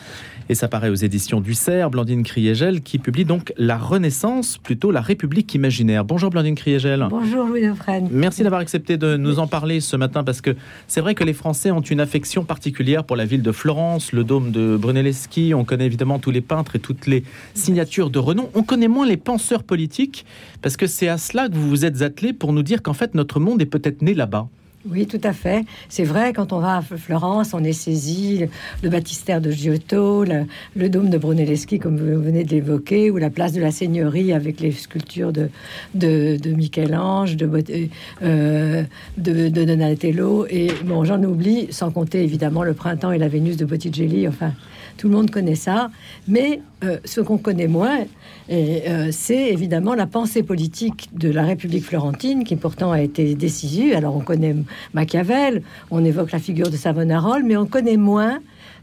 et 0.50 0.56
ça 0.56 0.68
paraît 0.68 0.90
aux 0.90 0.94
éditions 0.94 1.42
du 1.42 1.56
Cerf, 1.56 1.90
Blandine 1.90 2.22
Kriegel, 2.22 2.82
qui 2.82 3.00
publie 3.00 3.26
donc 3.26 3.52
La 3.58 3.76
Renaissance, 3.76 4.60
plutôt 4.60 4.92
La 4.92 5.02
République 5.02 5.52
imaginaire. 5.56 6.06
Bonjour 6.06 6.30
Blandine 6.30 6.54
Kriegel. 6.54 7.08
Bonjour 7.10 7.48
Louis 7.48 7.66
Dauphren. 7.66 8.08
Merci 8.12 8.44
d'avoir 8.44 8.62
accepté 8.62 8.98
de 8.98 9.18
nous 9.18 9.40
en 9.40 9.48
parler 9.48 9.80
ce 9.80 9.96
matin, 9.96 10.24
parce 10.24 10.42
que 10.42 10.56
c'est 10.88 11.02
vrai 11.02 11.16
que 11.16 11.24
les 11.24 11.34
Français 11.34 11.72
ont 11.72 11.82
une 11.82 12.02
affection 12.02 12.44
particulière 12.44 13.04
pour 13.04 13.16
la 13.16 13.26
ville 13.26 13.42
de 13.42 13.52
Florence, 13.52 14.12
le 14.12 14.24
dôme 14.24 14.52
de 14.52 14.78
Brunelleschi, 14.78 15.56
on 15.56 15.66
connaît 15.66 15.88
évidemment 15.88 16.20
tous 16.20 16.30
les 16.30 16.42
peintres 16.42 16.76
et 16.76 16.80
toutes 16.80 17.08
les 17.08 17.24
signatures 17.56 18.12
de 18.12 18.20
renom, 18.20 18.52
on 18.54 18.62
connaît 18.62 18.88
moins 18.88 19.08
les 19.08 19.18
penseurs 19.18 19.64
politiques, 19.64 20.24
parce 20.62 20.78
que 20.78 20.86
c'est 20.86 21.08
à 21.08 21.18
cela 21.18 21.50
que 21.50 21.56
vous 21.56 21.68
vous 21.68 21.84
êtes 21.84 22.04
attelé 22.04 22.32
pour 22.32 22.54
nous 22.54 22.62
dire 22.62 22.84
qu'en 22.84 22.94
fait, 22.94 23.16
notre 23.16 23.23
monde 23.46 23.62
est 23.62 23.68
peut-être 23.68 24.02
né 24.02 24.14
là-bas. 24.14 24.50
Oui, 24.90 25.08
tout 25.08 25.22
à 25.24 25.32
fait. 25.32 25.64
C'est 25.88 26.04
vrai, 26.04 26.34
quand 26.34 26.52
on 26.52 26.60
va 26.60 26.78
à 26.78 26.82
Florence, 26.82 27.54
on 27.54 27.64
est 27.64 27.72
saisi 27.72 28.44
le 28.82 28.90
baptistère 28.90 29.40
de 29.40 29.50
Giotto, 29.50 30.26
le, 30.26 30.90
dôme 30.90 31.10
de 31.10 31.18
Brunelleschi, 31.18 31.80
comme 31.80 31.98
vous 31.98 32.22
venez 32.22 32.44
de 32.44 32.50
l'évoquer, 32.50 33.10
ou 33.10 33.16
la 33.16 33.30
place 33.30 33.54
de 33.54 33.62
la 33.62 33.72
Seigneurie 33.72 34.34
avec 34.34 34.60
les 34.60 34.74
sculptures 34.74 35.32
de, 35.32 35.50
de, 35.96 36.50
Michel-Ange, 36.50 37.38
de, 37.38 37.50
euh, 38.24 38.84
de, 39.18 39.48
Donatello. 39.48 40.48
Et 40.50 40.68
bon, 40.84 41.06
j'en 41.06 41.24
oublie, 41.24 41.68
sans 41.72 41.90
compter 41.90 42.22
évidemment 42.22 42.64
le 42.64 42.74
printemps 42.74 43.14
et 43.14 43.18
la 43.18 43.30
Vénus 43.30 43.56
de 43.56 43.64
Botticelli. 43.64 44.28
Enfin, 44.28 44.52
tout 44.98 45.08
le 45.08 45.16
monde 45.16 45.32
connaît 45.32 45.56
ça. 45.56 45.90
Mais 46.28 46.62
euh, 46.84 46.98
ce 47.06 47.22
qu'on 47.22 47.38
connaît 47.38 47.68
moins, 47.68 48.00
euh, 48.52 49.10
c'est 49.12 49.50
évidemment 49.50 49.96
la 49.96 50.08
pensée 50.08 50.44
politique 50.44 51.10
de 51.14 51.30
la 51.30 51.44
République 51.44 51.86
florentine, 51.86 52.44
qui 52.44 52.56
pourtant 52.56 52.92
a 52.92 53.02
été 53.02 53.36
décisive. 53.36 53.94
Alors 53.96 54.16
on 54.16 54.22
connaît 54.22 54.56
Machiavel, 54.94 55.64
on 55.92 56.04
évoque 56.04 56.32
la 56.32 56.40
figure 56.40 56.70
de 56.70 56.78
Savonarola, 56.78 57.44
mais 57.44 57.58
on 57.58 57.66
connaît 57.66 57.98
moins 57.98 58.40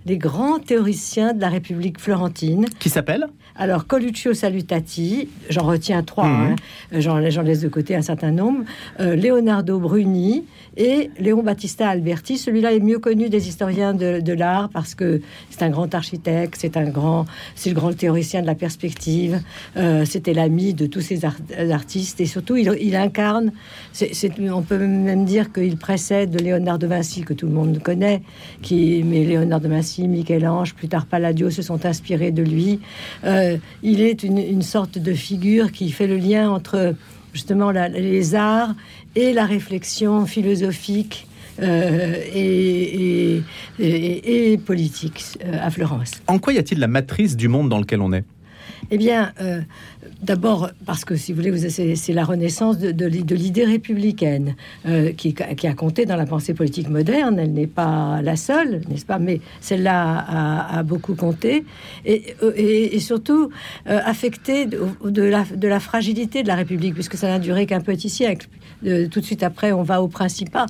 les 0.07 0.19
grands 0.19 0.59
théoriciens 0.59 1.35
de 1.35 1.41
la 1.41 1.49
République 1.49 2.01
florentine. 2.01 2.67
Qui 2.79 2.89
s'appelle? 2.89 3.27
Alors, 3.61 3.87
Coluccio 3.87 4.33
Salutati, 4.33 5.29
j'en 5.51 5.65
retiens 5.65 6.03
trois, 6.03 6.27
mhm. 6.27 6.57
hein. 6.93 6.99
j'en 6.99 7.19
laisse 7.19 7.61
de 7.61 7.69
côté 7.69 7.95
un 7.95 8.01
certain 8.01 8.31
nombre. 8.31 8.65
Euh, 9.01 9.15
Leonardo 9.17 9.79
Bruni 9.79 10.47
et 10.79 11.11
Léon 11.19 11.43
Battista 11.43 11.91
Alberti. 11.91 12.39
Celui-là 12.39 12.73
est 12.73 12.81
mieux 12.81 12.99
connu 12.99 13.29
des 13.29 13.49
historiens 13.49 13.93
de, 13.93 14.33
l'art 14.33 14.71
parce 14.71 14.95
que 14.95 15.21
c'est 15.51 15.63
un 15.63 15.69
grand 15.69 15.95
architecte, 15.95 16.55
c'est 16.59 16.79
un 16.79 16.89
grand, 16.89 17.27
c'est 17.55 17.69
le 17.69 17.75
grand 17.75 17.93
théoricien 17.93 18.41
de 18.41 18.47
la 18.47 18.55
perspective. 18.55 19.43
Euh, 19.77 20.07
c'était 20.07 20.33
l'ami 20.33 20.73
de 20.73 20.87
tous 20.87 21.03
ces 21.03 21.27
artistes 21.71 22.19
et 22.23 22.27
surtout, 22.27 22.57
il, 22.57 22.97
incarne. 22.97 23.53
on 24.51 24.63
peut 24.63 24.79
même 24.79 25.27
dire 25.27 25.53
qu'il 25.53 25.77
précède 25.77 26.41
Léonard 26.41 26.79
de 26.79 26.87
Vinci 26.87 27.25
que 27.25 27.35
tout 27.35 27.47
le 27.47 27.53
monde 27.53 27.83
connaît, 27.83 28.23
qui, 28.63 29.03
mais 29.05 29.25
Léonard 29.25 29.61
de 29.61 29.69
Vinci, 29.69 30.09
Michel-Ange, 30.09 30.75
plus 30.75 30.89
tard 30.89 31.05
Palladio 31.05 31.51
se 31.51 31.61
sont 31.61 31.85
inspirés 31.85 32.31
de 32.31 32.43
lui. 32.43 32.81
Euh, 33.25 33.50
euh, 33.51 33.57
il 33.83 34.01
est 34.01 34.23
une, 34.23 34.63
sorte 34.63 34.99
de 34.99 35.13
figure 35.13 35.73
qui 35.73 35.91
fait 35.91 36.07
le 36.07 36.17
lien 36.17 36.51
entre 36.51 36.95
justement 37.33 37.71
les 37.71 38.35
arts 38.35 38.75
et 39.17 39.33
la 39.33 39.47
réflexion 39.47 40.27
philosophique 40.27 41.27
euh, 41.63 42.15
et, 42.35 43.43
politique 44.65 45.39
euh, 45.45 45.59
à 45.61 45.71
Florence. 45.71 46.13
En 46.27 46.39
quoi 46.39 46.53
y 46.53 46.59
a-t-il 46.59 46.81
la 46.81 46.87
matrice 46.87 47.37
du 47.37 47.49
monde 47.49 47.69
dans 47.69 47.79
lequel 47.79 48.01
on 48.01 48.13
est? 48.13 48.25
Eh 48.91 48.99
bien, 48.99 49.33
euh, 49.41 49.61
d'abord 50.23 50.71
parce 50.87 51.05
que, 51.05 51.17
si 51.17 51.33
vous 51.33 51.43
voulez, 51.43 51.71
c'est 51.71 52.13
la 52.13 52.25
renaissance 52.25 52.79
de, 52.79 53.35
l'idée 53.35 53.65
républicaine 53.65 54.57
euh, 54.87 55.13
qui, 55.13 55.35
a 55.41 55.75
compté 55.75 56.07
dans 56.07 56.17
la 56.17 56.27
pensée 56.27 56.55
politique 56.55 56.89
moderne. 56.89 57.39
Elle 57.39 57.53
n'est 57.53 57.67
pas 57.67 58.21
la 58.23 58.37
seule, 58.37 58.83
n'est-ce 58.89 59.07
pas? 59.07 59.19
Mais 59.19 59.41
celle-là 59.61 60.79
a, 60.79 60.83
beaucoup 60.83 61.15
compté 61.15 61.65
et, 62.05 62.35
et, 62.57 62.99
surtout 63.01 63.51
euh, 63.89 64.01
affecté 64.05 64.67
de, 64.67 65.23
la, 65.23 65.45
de, 65.45 65.69
la, 65.69 65.81
fragilité 65.81 66.43
de 66.43 66.49
la 66.49 66.57
République, 66.57 66.95
puisque 66.95 67.17
ça 67.17 67.29
n'a 67.29 67.39
duré 67.39 67.67
qu'un 67.67 67.81
petit 67.81 68.09
siècle. 68.09 68.49
tout 68.83 69.21
de 69.21 69.25
suite 69.25 69.43
après, 69.43 69.73
on 69.73 69.83
va 69.83 70.03
au 70.03 70.09
Principat 70.09 70.67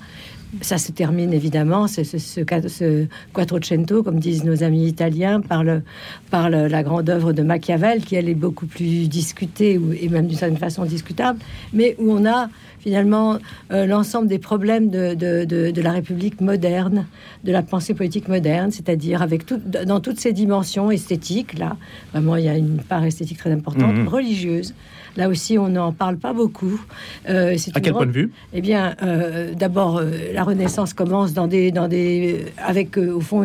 ça 0.60 0.78
se 0.78 0.92
termine 0.92 1.32
évidemment, 1.32 1.86
c'est 1.86 2.04
ce, 2.04 2.18
ce, 2.18 2.40
ce, 2.68 3.06
Quattrocento, 3.32 4.02
comme 4.02 4.18
disent 4.18 4.44
nos 4.44 4.62
amis 4.62 4.86
italiens, 4.86 5.40
par, 5.40 5.64
le, 5.64 5.82
par 6.30 6.50
la 6.50 6.82
grande 6.82 7.08
œuvre 7.08 7.32
de 7.32 7.42
Machiavel, 7.42 8.02
qui 8.04 8.16
elle 8.16 8.28
est 8.28 8.34
beaucoup 8.34 8.66
plus 8.66 9.08
discutée, 9.08 9.78
ou, 9.78 9.92
et 9.92 10.08
même 10.08 10.26
d'une 10.26 10.36
certaine 10.36 10.58
façon 10.58 10.84
discutable, 10.84 11.38
mais 11.72 11.94
où 11.98 12.12
on 12.12 12.26
a 12.26 12.48
finalement 12.80 13.38
euh, 13.72 13.86
l'ensemble 13.86 14.26
des 14.26 14.38
problèmes 14.38 14.88
de, 14.88 15.14
de, 15.14 15.44
de, 15.70 15.82
la 15.82 15.92
République 15.92 16.40
moderne, 16.40 17.06
de 17.44 17.52
la 17.52 17.62
pensée 17.62 17.94
politique 17.94 18.26
moderne, 18.26 18.70
c'est-à-dire 18.70 19.22
avec 19.22 19.46
tout, 19.46 19.58
dans 19.58 20.00
toutes 20.00 20.18
ces 20.18 20.32
dimensions 20.32 20.90
esthétiques, 20.90 21.58
là, 21.58 21.76
vraiment 22.12 22.36
il 22.36 22.44
y 22.44 22.48
a 22.48 22.56
une 22.56 22.78
part 22.78 23.04
esthétique 23.04 23.38
très 23.38 23.52
importante, 23.52 23.96
mmh. 23.96 24.08
religieuse, 24.08 24.74
Là 25.16 25.28
aussi, 25.28 25.58
on 25.58 25.68
n'en 25.68 25.92
parle 25.92 26.16
pas 26.16 26.32
beaucoup. 26.32 26.80
Euh, 27.28 27.56
à 27.74 27.80
quel 27.80 27.92
point 27.92 28.06
de 28.06 28.12
vue 28.12 28.32
Eh 28.52 28.60
bien, 28.60 28.94
euh, 29.02 29.52
d'abord, 29.54 29.98
euh, 29.98 30.10
la 30.32 30.44
Renaissance 30.44 30.94
commence 30.94 31.32
dans 31.32 31.46
des, 31.46 31.72
dans 31.72 31.88
des, 31.88 32.46
avec 32.58 32.96
au 32.96 33.20
fond 33.20 33.40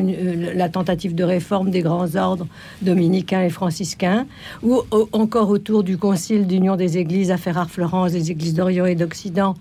la 0.56 0.70
tentative 0.70 1.16
de 1.16 1.24
réforme 1.24 1.72
des 1.72 1.82
grands 1.82 2.16
ordres 2.16 2.48
dominicains 2.82 3.42
et 3.42 3.50
franciscains, 3.50 4.26
ou 4.64 4.82
encore 5.12 5.50
autour 5.50 5.84
du 5.84 5.98
Concile 5.98 6.46
d'union 6.46 6.76
des 6.76 6.98
Églises 6.98 7.32
à 7.32 7.38
Ferrare-Florence, 7.38 8.12
des 8.12 8.32
Églises 8.32 8.54
d'Orient 8.54 8.86
et 8.86 8.96
d'Occident, 8.96 9.56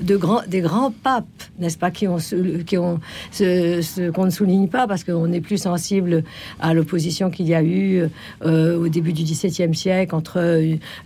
de 0.00 0.16
grands, 0.16 0.42
des 0.46 0.60
grands 0.60 0.90
papes, 0.90 1.26
n'est-ce 1.58 1.78
pas, 1.78 1.90
qui 1.90 2.08
ont, 2.08 2.18
qui 2.66 2.78
ont 2.78 3.00
ce, 3.32 4.10
qu'on 4.10 4.24
ne 4.24 4.30
souligne 4.30 4.68
pas 4.68 4.86
parce 4.86 5.04
qu'on 5.04 5.32
est 5.32 5.40
plus 5.40 5.58
sensible 5.58 6.24
à 6.58 6.72
l'opposition 6.72 7.30
qu'il 7.30 7.48
y 7.48 7.54
a 7.54 7.62
eu 7.62 8.04
au 8.44 8.88
début 8.88 9.12
du 9.12 9.24
XVIIe 9.24 9.74
siècle 9.74 10.14
entre 10.14 10.40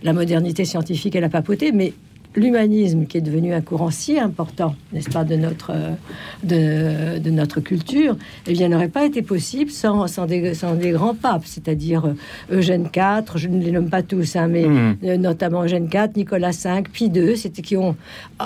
la 0.03 0.13
modernité 0.13 0.44
scientifique 0.65 1.15
et 1.15 1.19
la 1.19 1.29
papauté, 1.29 1.71
mais 1.71 1.93
l'humanisme 2.35 3.05
qui 3.05 3.17
est 3.17 3.21
devenu 3.21 3.53
un 3.53 3.61
courant 3.61 3.91
si 3.91 4.19
important, 4.19 4.75
n'est-ce 4.93 5.09
pas, 5.09 5.23
de 5.23 5.35
notre, 5.35 5.71
de, 6.43 7.19
de, 7.19 7.29
notre 7.29 7.59
culture, 7.59 8.15
eh 8.47 8.53
bien, 8.53 8.69
n'aurait 8.69 8.89
pas 8.89 9.05
été 9.05 9.21
possible 9.21 9.71
sans, 9.71 10.07
sans, 10.07 10.25
des, 10.25 10.53
sans 10.53 10.75
des 10.75 10.91
grands 10.91 11.15
papes, 11.15 11.45
c'est-à-dire 11.45 12.05
euh, 12.05 12.57
Eugène 12.57 12.89
IV, 12.95 13.23
je 13.35 13.47
ne 13.47 13.63
les 13.63 13.71
nomme 13.71 13.89
pas 13.89 14.03
tous, 14.03 14.35
hein, 14.35 14.47
mais 14.47 14.65
mmh. 14.65 14.97
euh, 15.03 15.17
notamment 15.17 15.63
Eugène 15.63 15.89
IV, 15.91 16.09
Nicolas 16.15 16.51
V, 16.51 16.83
Pie 16.91 17.11
II, 17.13 17.37
c'était 17.37 17.61
qui 17.61 17.77
ont 17.77 17.95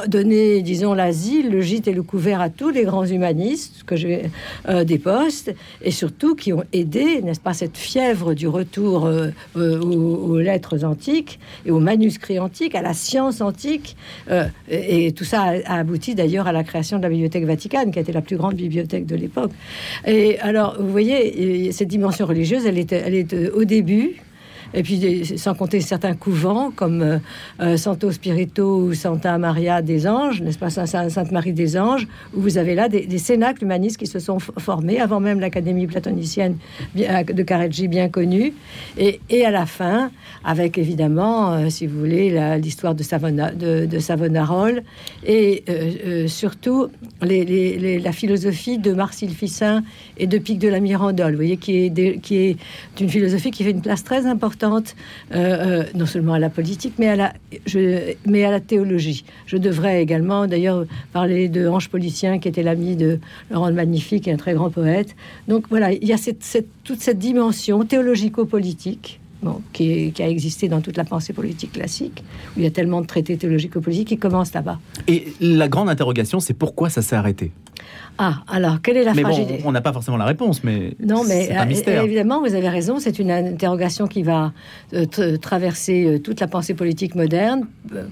donné, 0.07 0.61
disons, 0.61 0.93
l'asile, 0.93 1.49
le 1.49 1.61
gîte 1.61 1.87
et 1.87 1.93
le 1.93 2.03
couvert 2.03 2.41
à 2.41 2.49
tous 2.49 2.69
les 2.69 2.83
grands 2.83 3.05
humanistes 3.05 3.83
que 3.85 3.95
je 3.95 4.07
euh, 4.67 4.83
des 4.83 4.97
postes, 4.97 5.53
et 5.81 5.91
surtout 5.91 6.35
qui 6.35 6.53
ont 6.53 6.63
aidé, 6.73 7.21
n'est-ce 7.21 7.39
pas, 7.39 7.53
cette 7.53 7.77
fièvre 7.77 8.33
du 8.33 8.47
retour 8.47 9.09
aux, 9.55 9.59
aux 9.59 10.37
lettres 10.37 10.83
antiques 10.83 11.39
et 11.65 11.71
aux 11.71 11.79
manuscrits 11.79 12.39
antiques, 12.39 12.75
à 12.75 12.81
la 12.81 12.93
science 12.93 13.41
antique 13.41 13.78
euh, 14.29 14.45
et, 14.69 15.11
tout 15.11 15.23
ça 15.23 15.53
a, 15.65 15.79
abouti 15.79 16.15
d'ailleurs 16.15 16.47
à 16.47 16.51
la 16.51 16.63
création 16.63 16.97
de 16.97 17.03
la 17.03 17.09
Bibliothèque 17.09 17.45
Vaticane, 17.45 17.91
qui 17.91 17.99
été 17.99 18.11
la 18.11 18.21
plus 18.21 18.37
grande 18.37 18.55
bibliothèque 18.55 19.05
de 19.05 19.15
l'époque. 19.15 19.51
Et 20.05 20.39
alors, 20.39 20.75
vous 20.79 20.91
voyez, 20.91 21.71
cette 21.71 21.87
dimension 21.87 22.25
religieuse, 22.25 22.65
elle 22.65 22.77
est, 22.77 22.91
elle 22.91 23.15
est 23.15 23.33
euh, 23.33 23.51
au 23.55 23.63
début, 23.63 24.15
et 24.73 24.83
puis 24.83 25.25
sans 25.37 25.55
compter 25.55 25.81
certains 25.81 26.15
couvents 26.15 26.71
comme 26.71 27.01
euh, 27.01 27.17
euh, 27.61 27.77
Santo 27.77 28.11
Spirito 28.11 28.81
ou 28.81 28.93
Santa 28.93 29.37
Maria 29.37 29.81
des 29.81 30.07
Anges, 30.07 30.41
n'est-ce 30.41 30.59
pas, 30.59 30.69
Sainte 30.69 31.31
Marie 31.31 31.53
des 31.53 31.77
Anges, 31.77 32.07
où 32.35 32.41
vous 32.41 32.57
avez 32.57 32.75
là 32.75 32.89
des, 32.89 33.05
des 33.05 33.17
cénacles 33.17 33.63
humanistes 33.63 33.97
qui 33.97 34.07
se 34.07 34.19
sont 34.19 34.39
formés 34.39 34.99
avant 34.99 35.19
même 35.19 35.39
l'Académie 35.39 35.87
platonicienne 35.87 36.57
de 36.95 37.43
Careggi 37.43 37.87
bien 37.87 38.09
connue, 38.09 38.53
et, 38.97 39.45
à 39.45 39.51
la 39.51 39.65
fin, 39.65 40.11
avec 40.43 40.77
évidemment, 40.77 41.53
euh, 41.53 41.69
si 41.69 41.87
vous 41.87 41.99
voulez, 41.99 42.57
l'histoire 42.61 42.95
de, 42.95 43.03
Savona, 43.03 43.51
de, 43.51 43.99
Savonarole, 43.99 44.83
et 45.25 45.63
surtout 46.27 46.87
la 47.21 48.11
philosophie 48.11 48.77
de 48.77 48.93
Marcille 48.93 49.33
Fissin 49.33 49.83
et 50.17 50.27
de 50.27 50.37
Pic 50.37 50.59
de 50.59 50.67
la 50.67 50.79
Mirandole, 50.79 51.31
vous 51.31 51.37
voyez, 51.37 51.57
qui 51.57 51.85
est, 51.85 52.21
qui 52.21 52.37
est 52.37 52.57
une 52.99 53.09
philosophie 53.09 53.51
qui 53.51 53.63
fait 53.63 53.71
une 53.71 53.81
place 53.81 54.03
très 54.03 54.25
importante 54.25 54.58
euh, 54.63 54.85
euh, 55.31 55.83
non 55.95 56.05
seulement 56.05 56.33
à 56.33 56.39
la 56.39 56.49
politique, 56.49 56.93
mais 56.97 57.07
à 57.07 57.15
la, 57.15 57.33
mais 58.25 58.43
à 58.43 58.51
la 58.51 58.59
théologie. 58.59 59.23
Je 59.45 59.57
devrais 59.57 60.01
également, 60.01 60.47
d'ailleurs, 60.47 60.85
parler 61.13 61.49
de 61.49 61.67
Ange 61.67 61.89
Policien, 61.89 62.39
qui 62.39 62.47
était 62.47 62.63
l'ami 62.63 62.95
de 62.95 63.19
Laurent 63.51 63.69
le 63.69 63.75
Magnifique, 63.75 64.27
un 64.27 64.37
très 64.37 64.53
grand 64.53 64.69
poète. 64.69 65.15
Donc 65.47 65.65
voilà, 65.69 65.91
il 65.91 66.05
y 66.05 66.13
a 66.13 66.17
toute 66.83 67.01
cette 67.01 67.19
dimension 67.19 67.83
théologico-politique. 67.83 69.19
Qui, 69.71 70.13
a 70.19 70.27
existé 70.27 70.67
dans 70.67 70.81
toute 70.81 70.97
la 70.97 71.05
pensée 71.05 71.31
politique 71.31 71.71
classique, 71.71 72.25
où 72.57 72.59
il 72.59 72.63
y 72.63 72.67
a 72.67 72.71
tellement 72.71 72.99
de 72.99 73.05
traités 73.05 73.37
théologico-politiques 73.37 74.09
qui 74.09 74.17
commencent 74.17 74.53
là-bas. 74.53 74.79
Et 75.07 75.27
la 75.39 75.69
grande 75.69 75.87
interrogation, 75.87 76.41
c'est 76.41 76.53
pourquoi 76.53 76.89
ça 76.89 77.01
s'est 77.01 77.15
arrêté? 77.15 77.53
Ah, 78.21 78.43
alors, 78.49 78.81
quelle 78.81 78.97
est 78.97 79.05
la 79.05 79.13
fragilité 79.13 79.61
On 79.63 79.71
n'a 79.71 79.79
pas 79.79 79.93
forcément 79.93 80.17
la 80.17 80.25
réponse, 80.25 80.61
mais 80.65 80.93
non, 80.99 81.23
mais 81.23 81.55
un 81.55 81.63
euh, 81.63 81.65
mystère. 81.65 82.03
évidemment, 82.03 82.41
vous 82.41 82.53
avez 82.53 82.67
raison. 82.67 82.99
C'est 82.99 83.17
une 83.17 83.31
interrogation 83.31 84.07
qui 84.07 84.23
va 84.23 84.51
euh, 84.93 85.37
traverser 85.37 86.05
euh, 86.05 86.19
toute 86.19 86.41
la 86.41 86.47
pensée 86.47 86.73
politique 86.73 87.15
moderne. 87.15 87.65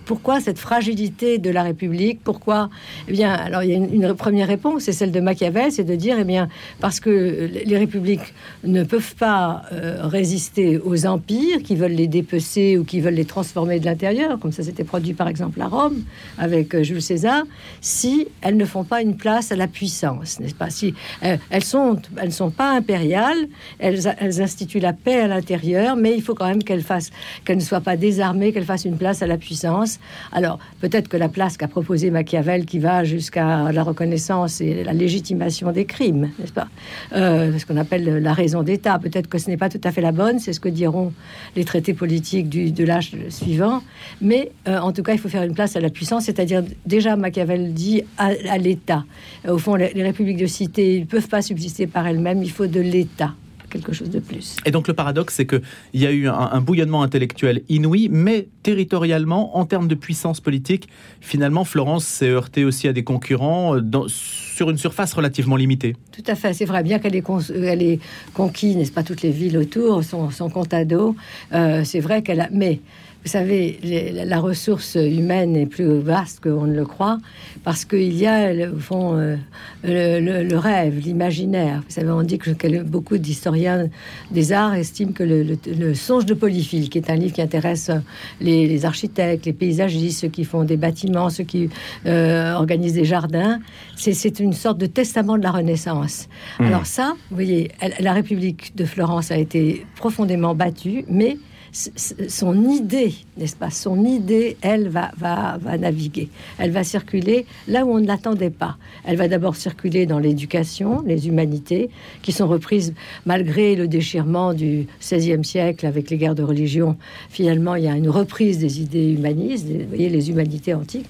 Pourquoi 0.05 0.39
cette 0.39 0.60
fragilité 0.60 1.39
de 1.39 1.50
la 1.50 1.62
République? 1.62 2.22
Pourquoi? 2.24 2.69
Eh 3.10 3.12
bien, 3.12 3.34
alors 3.34 3.63
il 3.63 3.69
y 3.69 3.74
a 3.74 3.75
une, 3.75 4.13
première 4.13 4.48
réponse, 4.48 4.84
c'est 4.84 4.93
celle 4.93 5.12
de 5.12 5.19
Machiavel, 5.19 5.74
c'est 5.74 5.84
de 5.84 5.96
dire, 5.96 6.15
eh 6.17 6.24
bien, 6.24 6.48
parce 6.79 7.01
que 7.01 7.50
les 7.65 7.77
républiques 7.77 8.34
ne 8.63 8.84
peuvent 8.84 9.15
pas 9.15 9.63
résister 9.72 10.77
aux 10.77 11.05
empires 11.05 11.62
qui 11.63 11.75
veulent 11.75 11.91
les 11.91 12.07
dépecer 12.07 12.77
ou 12.77 12.86
qui 12.86 13.01
veulent 13.01 13.13
les 13.13 13.25
transformer 13.25 13.79
de 13.81 13.86
l'intérieur, 13.86 14.39
comme 14.39 14.53
ça 14.53 14.63
s'était 14.63 14.86
produit 14.86 15.13
par 15.13 15.27
exemple 15.27 15.62
à 15.62 15.67
Rome 15.67 16.03
avec 16.38 16.81
Jules 16.81 17.01
César, 17.01 17.43
si 17.81 18.27
elles 18.41 18.57
ne 18.57 18.65
font 18.65 18.86
pas 18.86 19.01
une 19.01 19.17
place 19.17 19.51
à 19.51 19.57
la 19.57 19.67
puissance, 19.68 20.40
n'est-ce 20.40 20.56
pas? 20.56 20.70
Si 20.70 20.94
euh, 21.24 21.38
elles 21.50 21.64
sont, 21.64 22.00
elles 22.18 22.28
ne 22.28 22.34
sont 22.34 22.52
pas 22.52 22.72
impériales, 22.76 23.48
elles, 23.80 24.02
elles 24.20 24.42
instituent 24.42 24.80
la 24.80 24.94
paix 24.94 25.22
à 25.22 25.28
l'intérieur, 25.28 25.96
mais 25.96 26.14
il 26.16 26.22
faut 26.22 26.36
quand 26.36 26.48
même 26.48 26.64
qu'elles 26.64 26.84
fassent, 26.84 27.12
qu'elles 27.46 27.58
ne 27.58 27.62
soient 27.62 27.82
pas 27.82 27.98
désarmées, 27.98 28.52
qu'elles 28.54 28.66
fassent 28.66 28.86
une 28.86 28.98
place 28.98 29.22
à 29.22 29.28
la 29.28 29.38
puissance. 29.38 30.00
Alors 30.32 30.60
peut-être 30.82 31.08
que 31.08 31.18
la 31.18 31.30
place 31.30 31.58
qu'a 31.58 31.68
proposé 31.68 32.12
Machiavel, 32.12 32.66
qui 32.66 32.80
va 32.80 33.04
jusqu'à 33.04 33.72
la 33.72 33.84
reconnaissance 33.84 34.62
et 34.62 34.84
la 34.84 34.94
légitimation 34.94 35.72
des 35.72 35.86
crimes, 35.86 36.30
n'est-ce 36.40 36.54
pas? 36.54 36.68
Euh, 37.14 37.58
Ce 37.58 37.66
qu'on 37.66 37.78
appelle 37.78 38.18
la 38.22 38.34
raison 38.34 38.64
d'État. 38.64 39.00
Peut-être 39.00 39.28
que 39.28 39.38
ce 39.38 39.50
n'est 39.50 39.58
pas 39.58 39.70
tout 39.70 39.82
à 39.84 39.92
fait 39.92 40.02
la 40.02 40.12
bonne, 40.12 40.40
c'est 40.40 40.54
ce 40.54 40.60
que 40.60 40.70
diront 40.70 41.14
les 41.56 41.66
traités 41.66 41.94
politiques 41.94 42.50
du, 42.50 42.72
de 42.72 42.84
l'âge 42.84 43.12
suivant. 43.30 43.82
Mais 44.22 44.52
euh, 44.68 44.80
en 44.80 44.92
tout 44.92 45.04
cas, 45.04 45.14
il 45.14 45.20
faut 45.20 45.30
faire 45.30 45.44
une 45.44 45.54
place 45.54 45.76
à 45.76 45.80
la 45.80 45.90
puissance, 45.90 46.26
c'est-à-dire 46.26 46.64
déjà 46.86 47.16
Machiavel 47.16 47.74
dit 47.74 48.04
à, 48.18 48.58
l'État. 48.58 49.06
Au 49.48 49.57
fond, 49.58 49.76
les, 49.76 49.94
les 49.94 50.04
républiques 50.04 50.38
de 50.38 50.48
cité 50.48 51.02
ne 51.02 51.06
peuvent 51.06 51.28
pas 51.28 51.42
subsister 51.42 51.88
par 51.88 52.08
elles-mêmes, 52.08 52.44
il 52.44 52.52
faut 52.52 52.68
de 52.68 52.80
l'État 52.80 53.34
quelque 53.70 53.94
chose 53.94 54.10
de 54.10 54.20
plus. 54.20 54.56
Et 54.66 54.72
donc 54.72 54.88
le 54.88 54.94
paradoxe, 54.94 55.36
c'est 55.36 55.46
qu'il 55.46 55.62
y 55.94 56.06
a 56.06 56.12
eu 56.12 56.28
un, 56.28 56.62
bouillonnement 56.62 57.04
intellectuel 57.04 57.62
inouï, 57.70 58.10
mais 58.12 58.48
territorialement, 58.64 59.58
en 59.58 59.66
termes 59.66 59.88
de 59.88 59.96
puissance 59.96 60.40
politique, 60.40 60.88
finalement, 61.22 61.64
Florence 61.64 62.06
s'est 62.06 62.30
heurtée 62.30 62.66
aussi 62.66 62.88
à 62.88 62.94
des 62.94 63.04
concurrents 63.04 63.76
euh, 63.76 64.08
sur 64.08 64.70
une 64.70 64.78
surface 64.78 65.14
relativement 65.14 65.56
limitée. 65.56 65.96
Tout 66.12 66.24
à 66.28 66.36
fait, 66.36 66.54
c'est 66.54 66.66
vrai, 66.66 66.84
bien 66.84 67.00
qu'elle 67.00 67.16
ait, 67.16 67.24
elle 67.56 67.82
ait 67.82 68.00
conquis, 68.34 68.76
n'est-ce 68.76 68.92
pas, 68.92 69.04
toutes 69.04 69.22
les 69.22 69.32
villes 69.32 69.58
autour, 69.58 70.04
son, 70.04 70.30
son 70.32 70.50
dos, 70.86 71.16
euh, 71.54 71.84
c'est 71.84 72.00
vrai 72.00 72.22
qu'elle 72.22 72.42
a... 72.42 72.50
Mais 72.52 72.80
vous 73.27 73.34
savez, 73.34 73.77
la 74.13 74.39
ressource 74.39 74.96
humaine 74.96 75.57
est 75.57 75.65
plus 75.65 76.00
vaste 76.00 76.39
qu'on 76.39 76.65
ne 76.65 76.74
le 76.74 76.86
croit, 76.86 77.17
parce 77.65 77.84
qu'il 77.84 78.13
y 78.13 78.25
a, 78.25 78.53
au 78.69 78.79
fond, 78.79 79.17
euh, 79.17 79.36
le, 79.84 80.55
rêve, 80.55 80.98
l'imaginaire. 81.03 81.84
Vous 81.86 81.93
savez, 81.93 82.10
on 82.10 82.24
dit 82.24 82.38
que, 82.38 82.84
beaucoup 82.84 83.17
d'historiens 83.17 83.89
des 84.31 84.53
arts 84.53 84.75
estiment 84.75 85.12
que 85.12 85.24
le, 85.24 85.93
songe 85.93 86.25
de 86.25 86.34
Polyphile, 86.34 86.89
qui 86.89 87.00
est 87.00 87.10
un 87.10 87.17
livre 87.17 87.34
qui 87.34 87.41
intéresse 87.41 87.91
les, 88.39 88.86
architectes, 88.86 89.46
les 89.46 89.51
paysagistes, 89.51 90.22
ceux 90.22 90.29
qui 90.29 90.46
font 90.46 90.63
des 90.63 90.77
bâtiments, 90.77 91.29
ceux 91.29 91.43
qui 91.43 91.69
euh, 92.05 92.53
organisent 92.53 92.93
des 92.93 93.03
jardins, 93.03 93.60
c'est 93.98 94.39
une 94.39 94.53
sorte 94.53 94.77
de 94.77 94.86
testament 94.86 95.38
de 95.38 95.43
la 95.43 95.51
Renaissance. 95.51 96.29
Mmh. 96.62 96.63
Alors 96.63 96.86
ça, 96.86 97.13
vous 97.29 97.36
voyez, 97.36 97.72
la 98.00 98.13
République 98.13 98.74
de 98.77 98.86
Florence 98.86 99.31
a 99.31 99.38
été 99.38 99.86
profondément 99.98 100.55
battue, 100.55 101.03
mais 101.10 101.38
son 101.72 102.70
idée, 102.70 103.14
n'est-ce 103.38 103.56
pas 103.56 103.70
Son 103.70 104.04
idée, 104.06 104.58
elle 104.62 104.90
va, 104.90 105.12
va, 105.18 105.58
va 105.62 105.78
naviguer. 105.78 106.30
Elle 106.58 106.72
va 106.72 106.84
circuler 106.84 107.46
là 107.68 107.86
où 107.86 107.92
on 107.92 108.00
ne 108.00 108.08
l'attendait 108.08 108.50
pas. 108.50 108.78
Elle 109.04 109.18
va 109.18 109.28
d'abord 109.28 109.56
circuler 109.56 110.06
dans 110.06 110.20
l'éducation, 110.20 111.04
les 111.06 111.28
humanités, 111.28 111.90
qui 112.22 112.32
sont 112.32 112.48
reprises 112.48 112.94
malgré 113.26 113.76
le 113.76 113.88
déchirement 113.88 114.54
du 114.54 114.88
XVIe 115.02 115.44
siècle 115.44 115.86
avec 115.86 116.10
les 116.10 116.18
guerres 116.18 116.36
de 116.36 116.44
religion. 116.44 116.98
Finalement, 117.30 117.76
il 117.76 117.84
y 117.84 117.88
a 117.88 117.96
une 117.96 118.10
reprise 118.10 118.60
des 118.60 118.82
idées 118.82 119.14
humanistes, 119.14 119.68
vous 119.68 119.88
voyez, 119.88 120.10
les 120.10 120.30
humanités 120.30 120.74
antiques. 120.74 121.08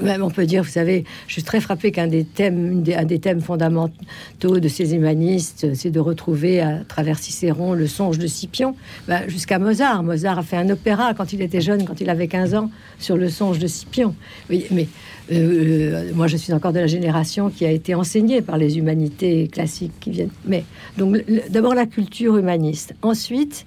Même 0.00 0.22
on 0.22 0.30
peut 0.30 0.46
dire, 0.46 0.62
vous 0.62 0.70
savez, 0.70 1.04
je 1.26 1.34
suis 1.34 1.42
très 1.42 1.60
frappé 1.60 1.92
qu'un 1.92 2.06
des 2.06 2.24
thèmes, 2.24 2.82
un 2.96 3.04
des 3.04 3.18
thèmes 3.18 3.40
fondamentaux 3.40 4.58
de 4.58 4.68
ces 4.68 4.94
humanistes, 4.94 5.74
c'est 5.74 5.90
de 5.90 6.00
retrouver 6.00 6.60
à 6.60 6.78
travers 6.88 7.18
Cicéron 7.18 7.74
le 7.74 7.86
songe 7.86 8.18
de 8.18 8.26
Scipion, 8.26 8.74
bah, 9.06 9.26
jusqu'à 9.28 9.58
Mozart. 9.58 10.02
Mozart 10.02 10.38
a 10.38 10.42
fait 10.42 10.56
un 10.56 10.70
opéra 10.70 11.12
quand 11.14 11.32
il 11.32 11.42
était 11.42 11.60
jeune, 11.60 11.84
quand 11.84 12.00
il 12.00 12.08
avait 12.08 12.28
15 12.28 12.54
ans, 12.54 12.70
sur 12.98 13.16
le 13.16 13.28
songe 13.28 13.58
de 13.58 13.66
Scipion. 13.66 14.14
Oui, 14.48 14.66
mais 14.70 14.88
euh, 15.30 16.10
moi, 16.14 16.26
je 16.26 16.36
suis 16.36 16.52
encore 16.52 16.72
de 16.72 16.80
la 16.80 16.86
génération 16.86 17.50
qui 17.50 17.64
a 17.64 17.70
été 17.70 17.94
enseignée 17.94 18.42
par 18.42 18.56
les 18.56 18.78
humanités 18.78 19.48
classiques 19.48 19.92
qui 20.00 20.10
viennent. 20.10 20.30
Mais 20.46 20.64
donc, 20.96 21.22
d'abord 21.50 21.74
la 21.74 21.86
culture 21.86 22.36
humaniste. 22.36 22.94
Ensuite, 23.02 23.66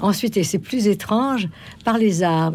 ensuite, 0.00 0.36
et 0.36 0.44
c'est 0.44 0.58
plus 0.58 0.88
étrange, 0.88 1.48
par 1.84 1.98
les 1.98 2.22
arts 2.22 2.52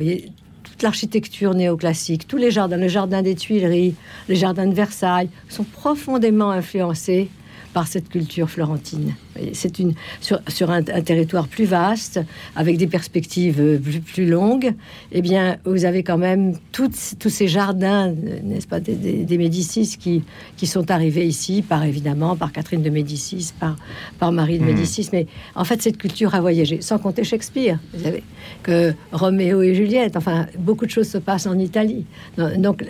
l'architecture 0.83 1.53
néoclassique, 1.53 2.27
tous 2.27 2.37
les 2.37 2.51
jardins, 2.51 2.77
le 2.77 2.87
jardin 2.87 3.21
des 3.21 3.35
Tuileries, 3.35 3.95
les 4.27 4.35
jardins 4.35 4.67
de 4.67 4.73
Versailles, 4.73 5.29
sont 5.49 5.63
profondément 5.63 6.51
influencés 6.51 7.29
par 7.75 7.87
cette 7.87 8.07
culture 8.07 8.49
florentine. 8.49 9.15
C'est 9.51 9.79
une 9.79 9.95
sur, 10.21 10.39
sur 10.47 10.71
un, 10.71 10.81
territoire 10.81 11.49
plus 11.49 11.65
vaste, 11.65 12.21
avec 12.55 12.77
des 12.77 12.87
perspectives 12.87 13.59
euh, 13.59 13.77
plus, 13.77 13.99
plus, 13.99 14.25
longues. 14.25 14.73
Eh 15.11 15.21
bien, 15.21 15.57
vous 15.65 15.83
avez 15.83 16.01
quand 16.01 16.17
même 16.17 16.53
toutes, 16.71 17.15
tous 17.19 17.29
ces 17.29 17.49
jardins, 17.49 18.13
n'est-ce 18.43 18.65
pas, 18.65 18.79
des, 18.79 18.95
des, 18.95 19.37
Médicis 19.37 19.97
qui, 19.99 20.23
qui 20.55 20.67
sont 20.67 20.89
arrivés 20.89 21.27
ici, 21.27 21.61
par 21.61 21.83
évidemment 21.83 22.37
par 22.37 22.53
Catherine 22.53 22.81
de 22.81 22.89
Médicis, 22.89 23.51
par, 23.59 23.75
par 24.19 24.31
Marie 24.31 24.57
de 24.57 24.63
hmm. 24.63 24.67
Médicis. 24.67 25.09
Mais 25.11 25.27
en 25.53 25.65
fait, 25.65 25.81
cette 25.81 25.97
culture 25.97 26.33
a 26.33 26.39
voyagé, 26.39 26.79
sans 26.79 26.97
compter 26.97 27.25
Shakespeare. 27.25 27.77
Vous 27.93 28.05
savez 28.05 28.23
que 28.63 28.93
Roméo 29.11 29.61
et 29.61 29.75
Juliette. 29.75 30.15
Enfin, 30.15 30.47
beaucoup 30.57 30.85
de 30.85 30.91
choses 30.91 31.09
se 31.09 31.17
passent 31.17 31.47
en 31.47 31.59
Italie. 31.59 32.05
Donc, 32.37 32.85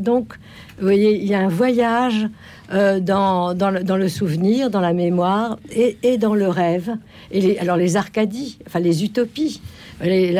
donc 0.00 0.38
vous 0.82 0.88
voyez, 0.88 1.16
il 1.16 1.28
y 1.28 1.34
a 1.34 1.38
un 1.38 1.48
voyage 1.48 2.26
euh, 2.72 2.98
dans, 2.98 3.54
le, 3.54 4.08
souvenir, 4.08 4.68
dans 4.68 4.80
la 4.80 4.92
mémoire 4.92 5.60
et, 5.70 6.18
dans 6.18 6.34
le 6.34 6.48
rêve. 6.48 6.96
Et 7.30 7.56
alors 7.60 7.76
les 7.76 7.96
Arcadies, 7.96 8.58
enfin 8.66 8.80
les 8.80 9.04
utopies, 9.04 9.60
les, 10.02 10.38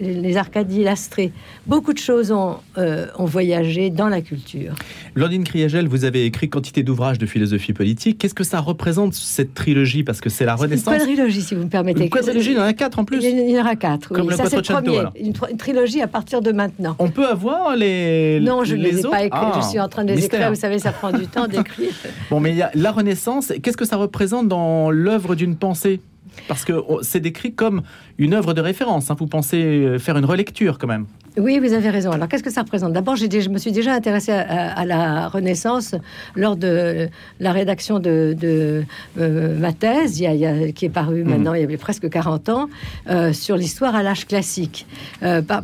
les 0.00 0.36
Arcadies 0.36 0.84
lastrées. 0.84 1.32
Beaucoup 1.66 1.92
de 1.92 1.98
choses 1.98 2.32
ont, 2.32 2.56
euh, 2.78 3.06
ont 3.16 3.24
voyagé 3.24 3.90
dans 3.90 4.08
la 4.08 4.20
culture. 4.20 4.74
Londine 5.14 5.44
Kriagel, 5.44 5.86
vous 5.88 6.04
avez 6.04 6.24
écrit 6.24 6.48
quantité 6.48 6.82
d'ouvrages 6.82 7.18
de 7.18 7.26
philosophie 7.26 7.72
politique. 7.72 8.18
Qu'est-ce 8.18 8.34
que 8.34 8.44
ça 8.44 8.60
représente 8.60 9.14
cette 9.14 9.54
trilogie? 9.54 10.02
Parce 10.02 10.20
que 10.20 10.30
c'est 10.30 10.44
la 10.44 10.54
Renaissance. 10.54 10.94
Une 10.94 11.00
trilogie, 11.00 11.42
si 11.42 11.54
vous 11.54 11.64
me 11.64 11.68
permettez. 11.68 12.04
Une 12.04 12.10
trilogie, 12.10 12.50
il 12.50 12.56
y 12.56 12.60
en 12.60 12.64
a 12.64 12.72
quatre 12.72 12.98
en 12.98 13.04
plus. 13.04 13.22
Il 13.22 13.50
y 13.50 13.60
en 13.60 13.66
a 13.66 13.76
quatre. 13.76 14.08
Comme 14.08 14.30
le 14.30 14.36
ça, 14.36 14.46
c'est 14.46 14.62
premier. 14.62 15.02
Une, 15.18 15.32
trilogie 15.56 16.02
à 16.02 16.08
partir 16.08 16.40
de 16.40 16.52
maintenant. 16.52 16.96
On 16.98 17.10
peut 17.10 17.26
avoir 17.26 17.76
les. 17.76 18.40
Non, 18.40 18.64
je 18.64 18.74
ne 18.74 18.82
les, 18.82 19.00
ai 19.00 19.02
pas 19.02 19.24
écrits. 19.24 19.40
je 19.54 19.58
ah, 19.60 19.62
suis 19.62 19.80
en 19.80 19.88
train 19.88 20.04
de 20.04 20.12
les 20.12 20.24
écrire. 20.24 20.50
Vous 20.50 20.56
savez, 20.56 20.78
ça 20.78 20.92
prend 20.92 21.12
du 21.12 21.26
temps 21.26 21.46
d'écrire. 21.46 21.92
bon, 22.30 22.40
mais 22.40 22.50
il 22.50 22.56
y 22.56 22.62
a 22.62 22.70
la 22.74 22.90
Renaissance. 22.90 23.52
Qu'est-ce 23.62 23.76
que 23.76 23.84
ça 23.84 23.96
représente 23.96 24.48
dans 24.48 24.90
l'œuvre 24.90 25.34
d'une 25.34 25.56
pensée? 25.56 26.00
Parce 26.48 26.64
que 26.64 26.72
c'est 27.02 27.20
décrit 27.20 27.54
comme 27.54 27.82
une 28.18 28.34
œuvre 28.34 28.54
de 28.54 28.60
référence. 28.60 29.10
Hein. 29.10 29.16
Vous 29.18 29.26
pensez 29.26 29.62
euh, 29.62 29.98
faire 29.98 30.16
une 30.16 30.24
relecture 30.24 30.78
quand 30.78 30.86
même 30.86 31.06
oui, 31.36 31.58
vous 31.58 31.72
avez 31.72 31.90
raison. 31.90 32.12
Alors, 32.12 32.28
qu'est-ce 32.28 32.44
que 32.44 32.50
ça 32.52 32.62
représente? 32.62 32.92
D'abord, 32.92 33.16
je 33.16 33.48
me 33.48 33.58
suis 33.58 33.72
déjà 33.72 33.92
intéressée 33.92 34.30
à, 34.30 34.84
la 34.84 35.26
Renaissance 35.26 35.96
lors 36.36 36.54
de 36.54 37.08
la 37.40 37.50
rédaction 37.50 37.98
de, 37.98 38.36
euh, 39.18 39.58
ma 39.58 39.72
thèse, 39.72 40.20
il 40.20 40.32
y 40.36 40.46
a, 40.46 40.70
qui 40.70 40.84
est 40.84 40.90
parue 40.90 41.24
mmh. 41.24 41.28
maintenant, 41.28 41.54
il 41.54 41.60
y 41.60 41.64
avait 41.64 41.76
presque 41.76 42.08
40 42.08 42.50
ans, 42.50 42.68
euh, 43.10 43.32
sur 43.32 43.56
l'histoire 43.56 43.96
à 43.96 44.04
l'âge 44.04 44.28
classique. 44.28 44.86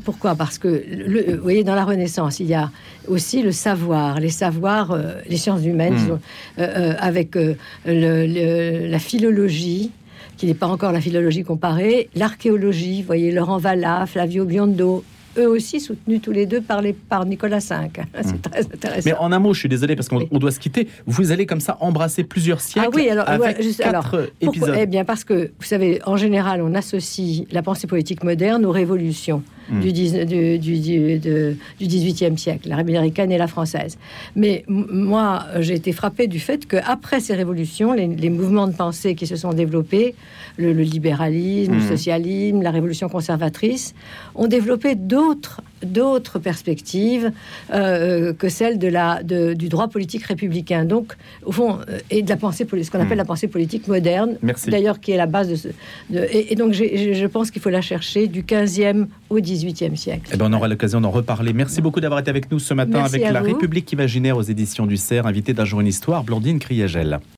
pourquoi? 0.04 0.34
Parce 0.34 0.58
que, 0.58 1.36
vous 1.36 1.42
voyez, 1.42 1.62
dans 1.62 1.76
la 1.76 1.84
Renaissance, 1.84 2.40
il 2.40 2.46
y 2.46 2.54
a 2.54 2.72
aussi 3.06 3.40
le 3.40 3.52
savoir, 3.52 4.18
les 4.18 4.30
savoirs, 4.30 4.98
les 5.28 5.36
sciences 5.36 5.64
humaines, 5.64 6.18
mmh. 6.58 6.62
avec 6.98 7.38
la 7.86 8.98
philologie, 8.98 9.92
qui 10.36 10.46
n'est 10.46 10.54
pas 10.54 10.66
encore 10.66 10.92
la 10.92 11.00
philologie 11.00 11.42
comparée, 11.42 12.08
l'archéologie, 12.14 13.02
voyez 13.02 13.32
Laurent 13.32 13.58
Valla, 13.58 14.06
Flavio 14.06 14.44
Biondo, 14.44 15.04
eux 15.38 15.48
aussi 15.48 15.80
soutenus 15.80 16.20
tous 16.22 16.32
les 16.32 16.46
deux 16.46 16.60
par, 16.60 16.82
les, 16.82 16.92
par 16.92 17.24
Nicolas 17.24 17.58
V. 17.58 17.66
C'est 18.22 18.32
hmm. 18.32 18.40
très 18.40 18.60
intéressant. 18.60 19.02
Mais 19.10 19.14
en 19.14 19.32
un 19.32 19.38
mot, 19.38 19.54
je 19.54 19.60
suis 19.60 19.68
désolé 19.68 19.96
parce 19.96 20.08
qu'on 20.08 20.38
doit 20.38 20.50
se 20.50 20.60
quitter. 20.60 20.88
Vous 21.06 21.30
allez 21.32 21.46
comme 21.46 21.60
ça 21.60 21.76
embrasser 21.80 22.24
plusieurs 22.24 22.60
siècles 22.60 22.88
ah 22.90 22.96
oui, 22.96 23.08
alors, 23.08 23.28
avec 23.28 23.58
quatre 23.76 24.14
alors, 24.14 24.28
épisodes. 24.40 24.76
eh 24.78 24.86
bien, 24.86 25.04
parce 25.04 25.24
que, 25.24 25.50
vous 25.58 25.66
savez, 25.66 26.00
en 26.06 26.16
général, 26.16 26.62
on 26.62 26.74
associe 26.74 27.44
la 27.52 27.62
pensée 27.62 27.86
politique 27.86 28.24
moderne 28.24 28.64
aux 28.66 28.72
révolutions 28.72 29.42
du, 29.70 29.92
10, 29.92 30.12
du, 30.26 30.58
du, 30.58 31.18
du, 31.18 31.56
18e 31.80 32.36
siècle, 32.36 32.68
la 32.68 32.76
américaine 32.76 33.30
et 33.32 33.38
la 33.38 33.46
française. 33.46 33.98
Mais 34.36 34.64
moi, 34.68 35.44
j'ai 35.60 35.74
été 35.74 35.92
frappé 35.92 36.26
du 36.26 36.40
fait 36.40 36.66
qu'après 36.66 37.20
ces 37.20 37.34
révolutions, 37.34 37.92
les, 37.92 38.30
mouvements 38.30 38.66
de 38.66 38.74
pensée 38.74 39.14
qui 39.14 39.26
se 39.26 39.36
sont 39.36 39.52
développés, 39.52 40.14
le, 40.56 40.72
libéralisme, 40.72 41.72
le 41.72 41.78
mmh. 41.78 41.88
socialisme, 41.88 42.62
la 42.62 42.70
révolution 42.70 43.08
conservatrice, 43.08 43.94
ont 44.34 44.46
développé 44.46 44.94
d'autres 44.94 45.60
d'autres 45.82 46.38
perspectives 46.38 47.32
euh, 47.72 48.32
que 48.32 48.48
celles 48.48 48.78
de 48.78 48.88
la, 48.88 49.22
de, 49.22 49.54
du 49.54 49.68
droit 49.68 49.88
politique 49.88 50.24
républicain. 50.24 50.84
Donc, 50.84 51.14
au 51.44 51.52
fond, 51.52 51.78
euh, 51.88 51.98
et 52.10 52.22
de 52.22 52.28
la 52.28 52.36
pensée, 52.36 52.66
ce 52.70 52.90
qu'on 52.90 53.00
appelle 53.00 53.14
mmh. 53.14 53.16
la 53.16 53.24
pensée 53.24 53.48
politique 53.48 53.88
moderne, 53.88 54.36
d'ailleurs, 54.66 55.00
qui 55.00 55.12
est 55.12 55.16
la 55.16 55.26
base 55.26 55.48
de 55.48 55.56
ce. 55.56 55.68
et, 56.12 56.54
donc, 56.54 56.72
je 56.72 57.26
pense 57.26 57.50
qu'il 57.50 57.62
faut 57.62 57.70
la 57.70 57.80
chercher 57.80 58.26
du 58.26 58.42
15e 58.42 59.06
au 59.28 59.38
18e 59.38 59.96
siècle. 59.96 60.30
Eh 60.32 60.36
ben, 60.36 60.46
on 60.50 60.52
aura 60.52 60.68
l'occasion 60.68 61.00
d'en 61.00 61.10
reparler. 61.10 61.52
Merci 61.52 61.80
beaucoup 61.80 62.00
d'avoir 62.00 62.20
été 62.20 62.30
avec 62.30 62.50
nous 62.50 62.58
ce 62.58 62.74
matin 62.74 63.04
avec 63.04 63.22
La 63.22 63.40
République 63.40 63.90
imaginaire 63.92 64.36
aux 64.36 64.42
éditions 64.42 64.86
du 64.86 64.96
CERF, 64.96 65.26
invité 65.26 65.52
d'un 65.52 65.64
jour 65.64 65.80
une 65.80 65.86
histoire, 65.86 66.24
Blondine 66.24 66.58
Criagel. 66.58 67.20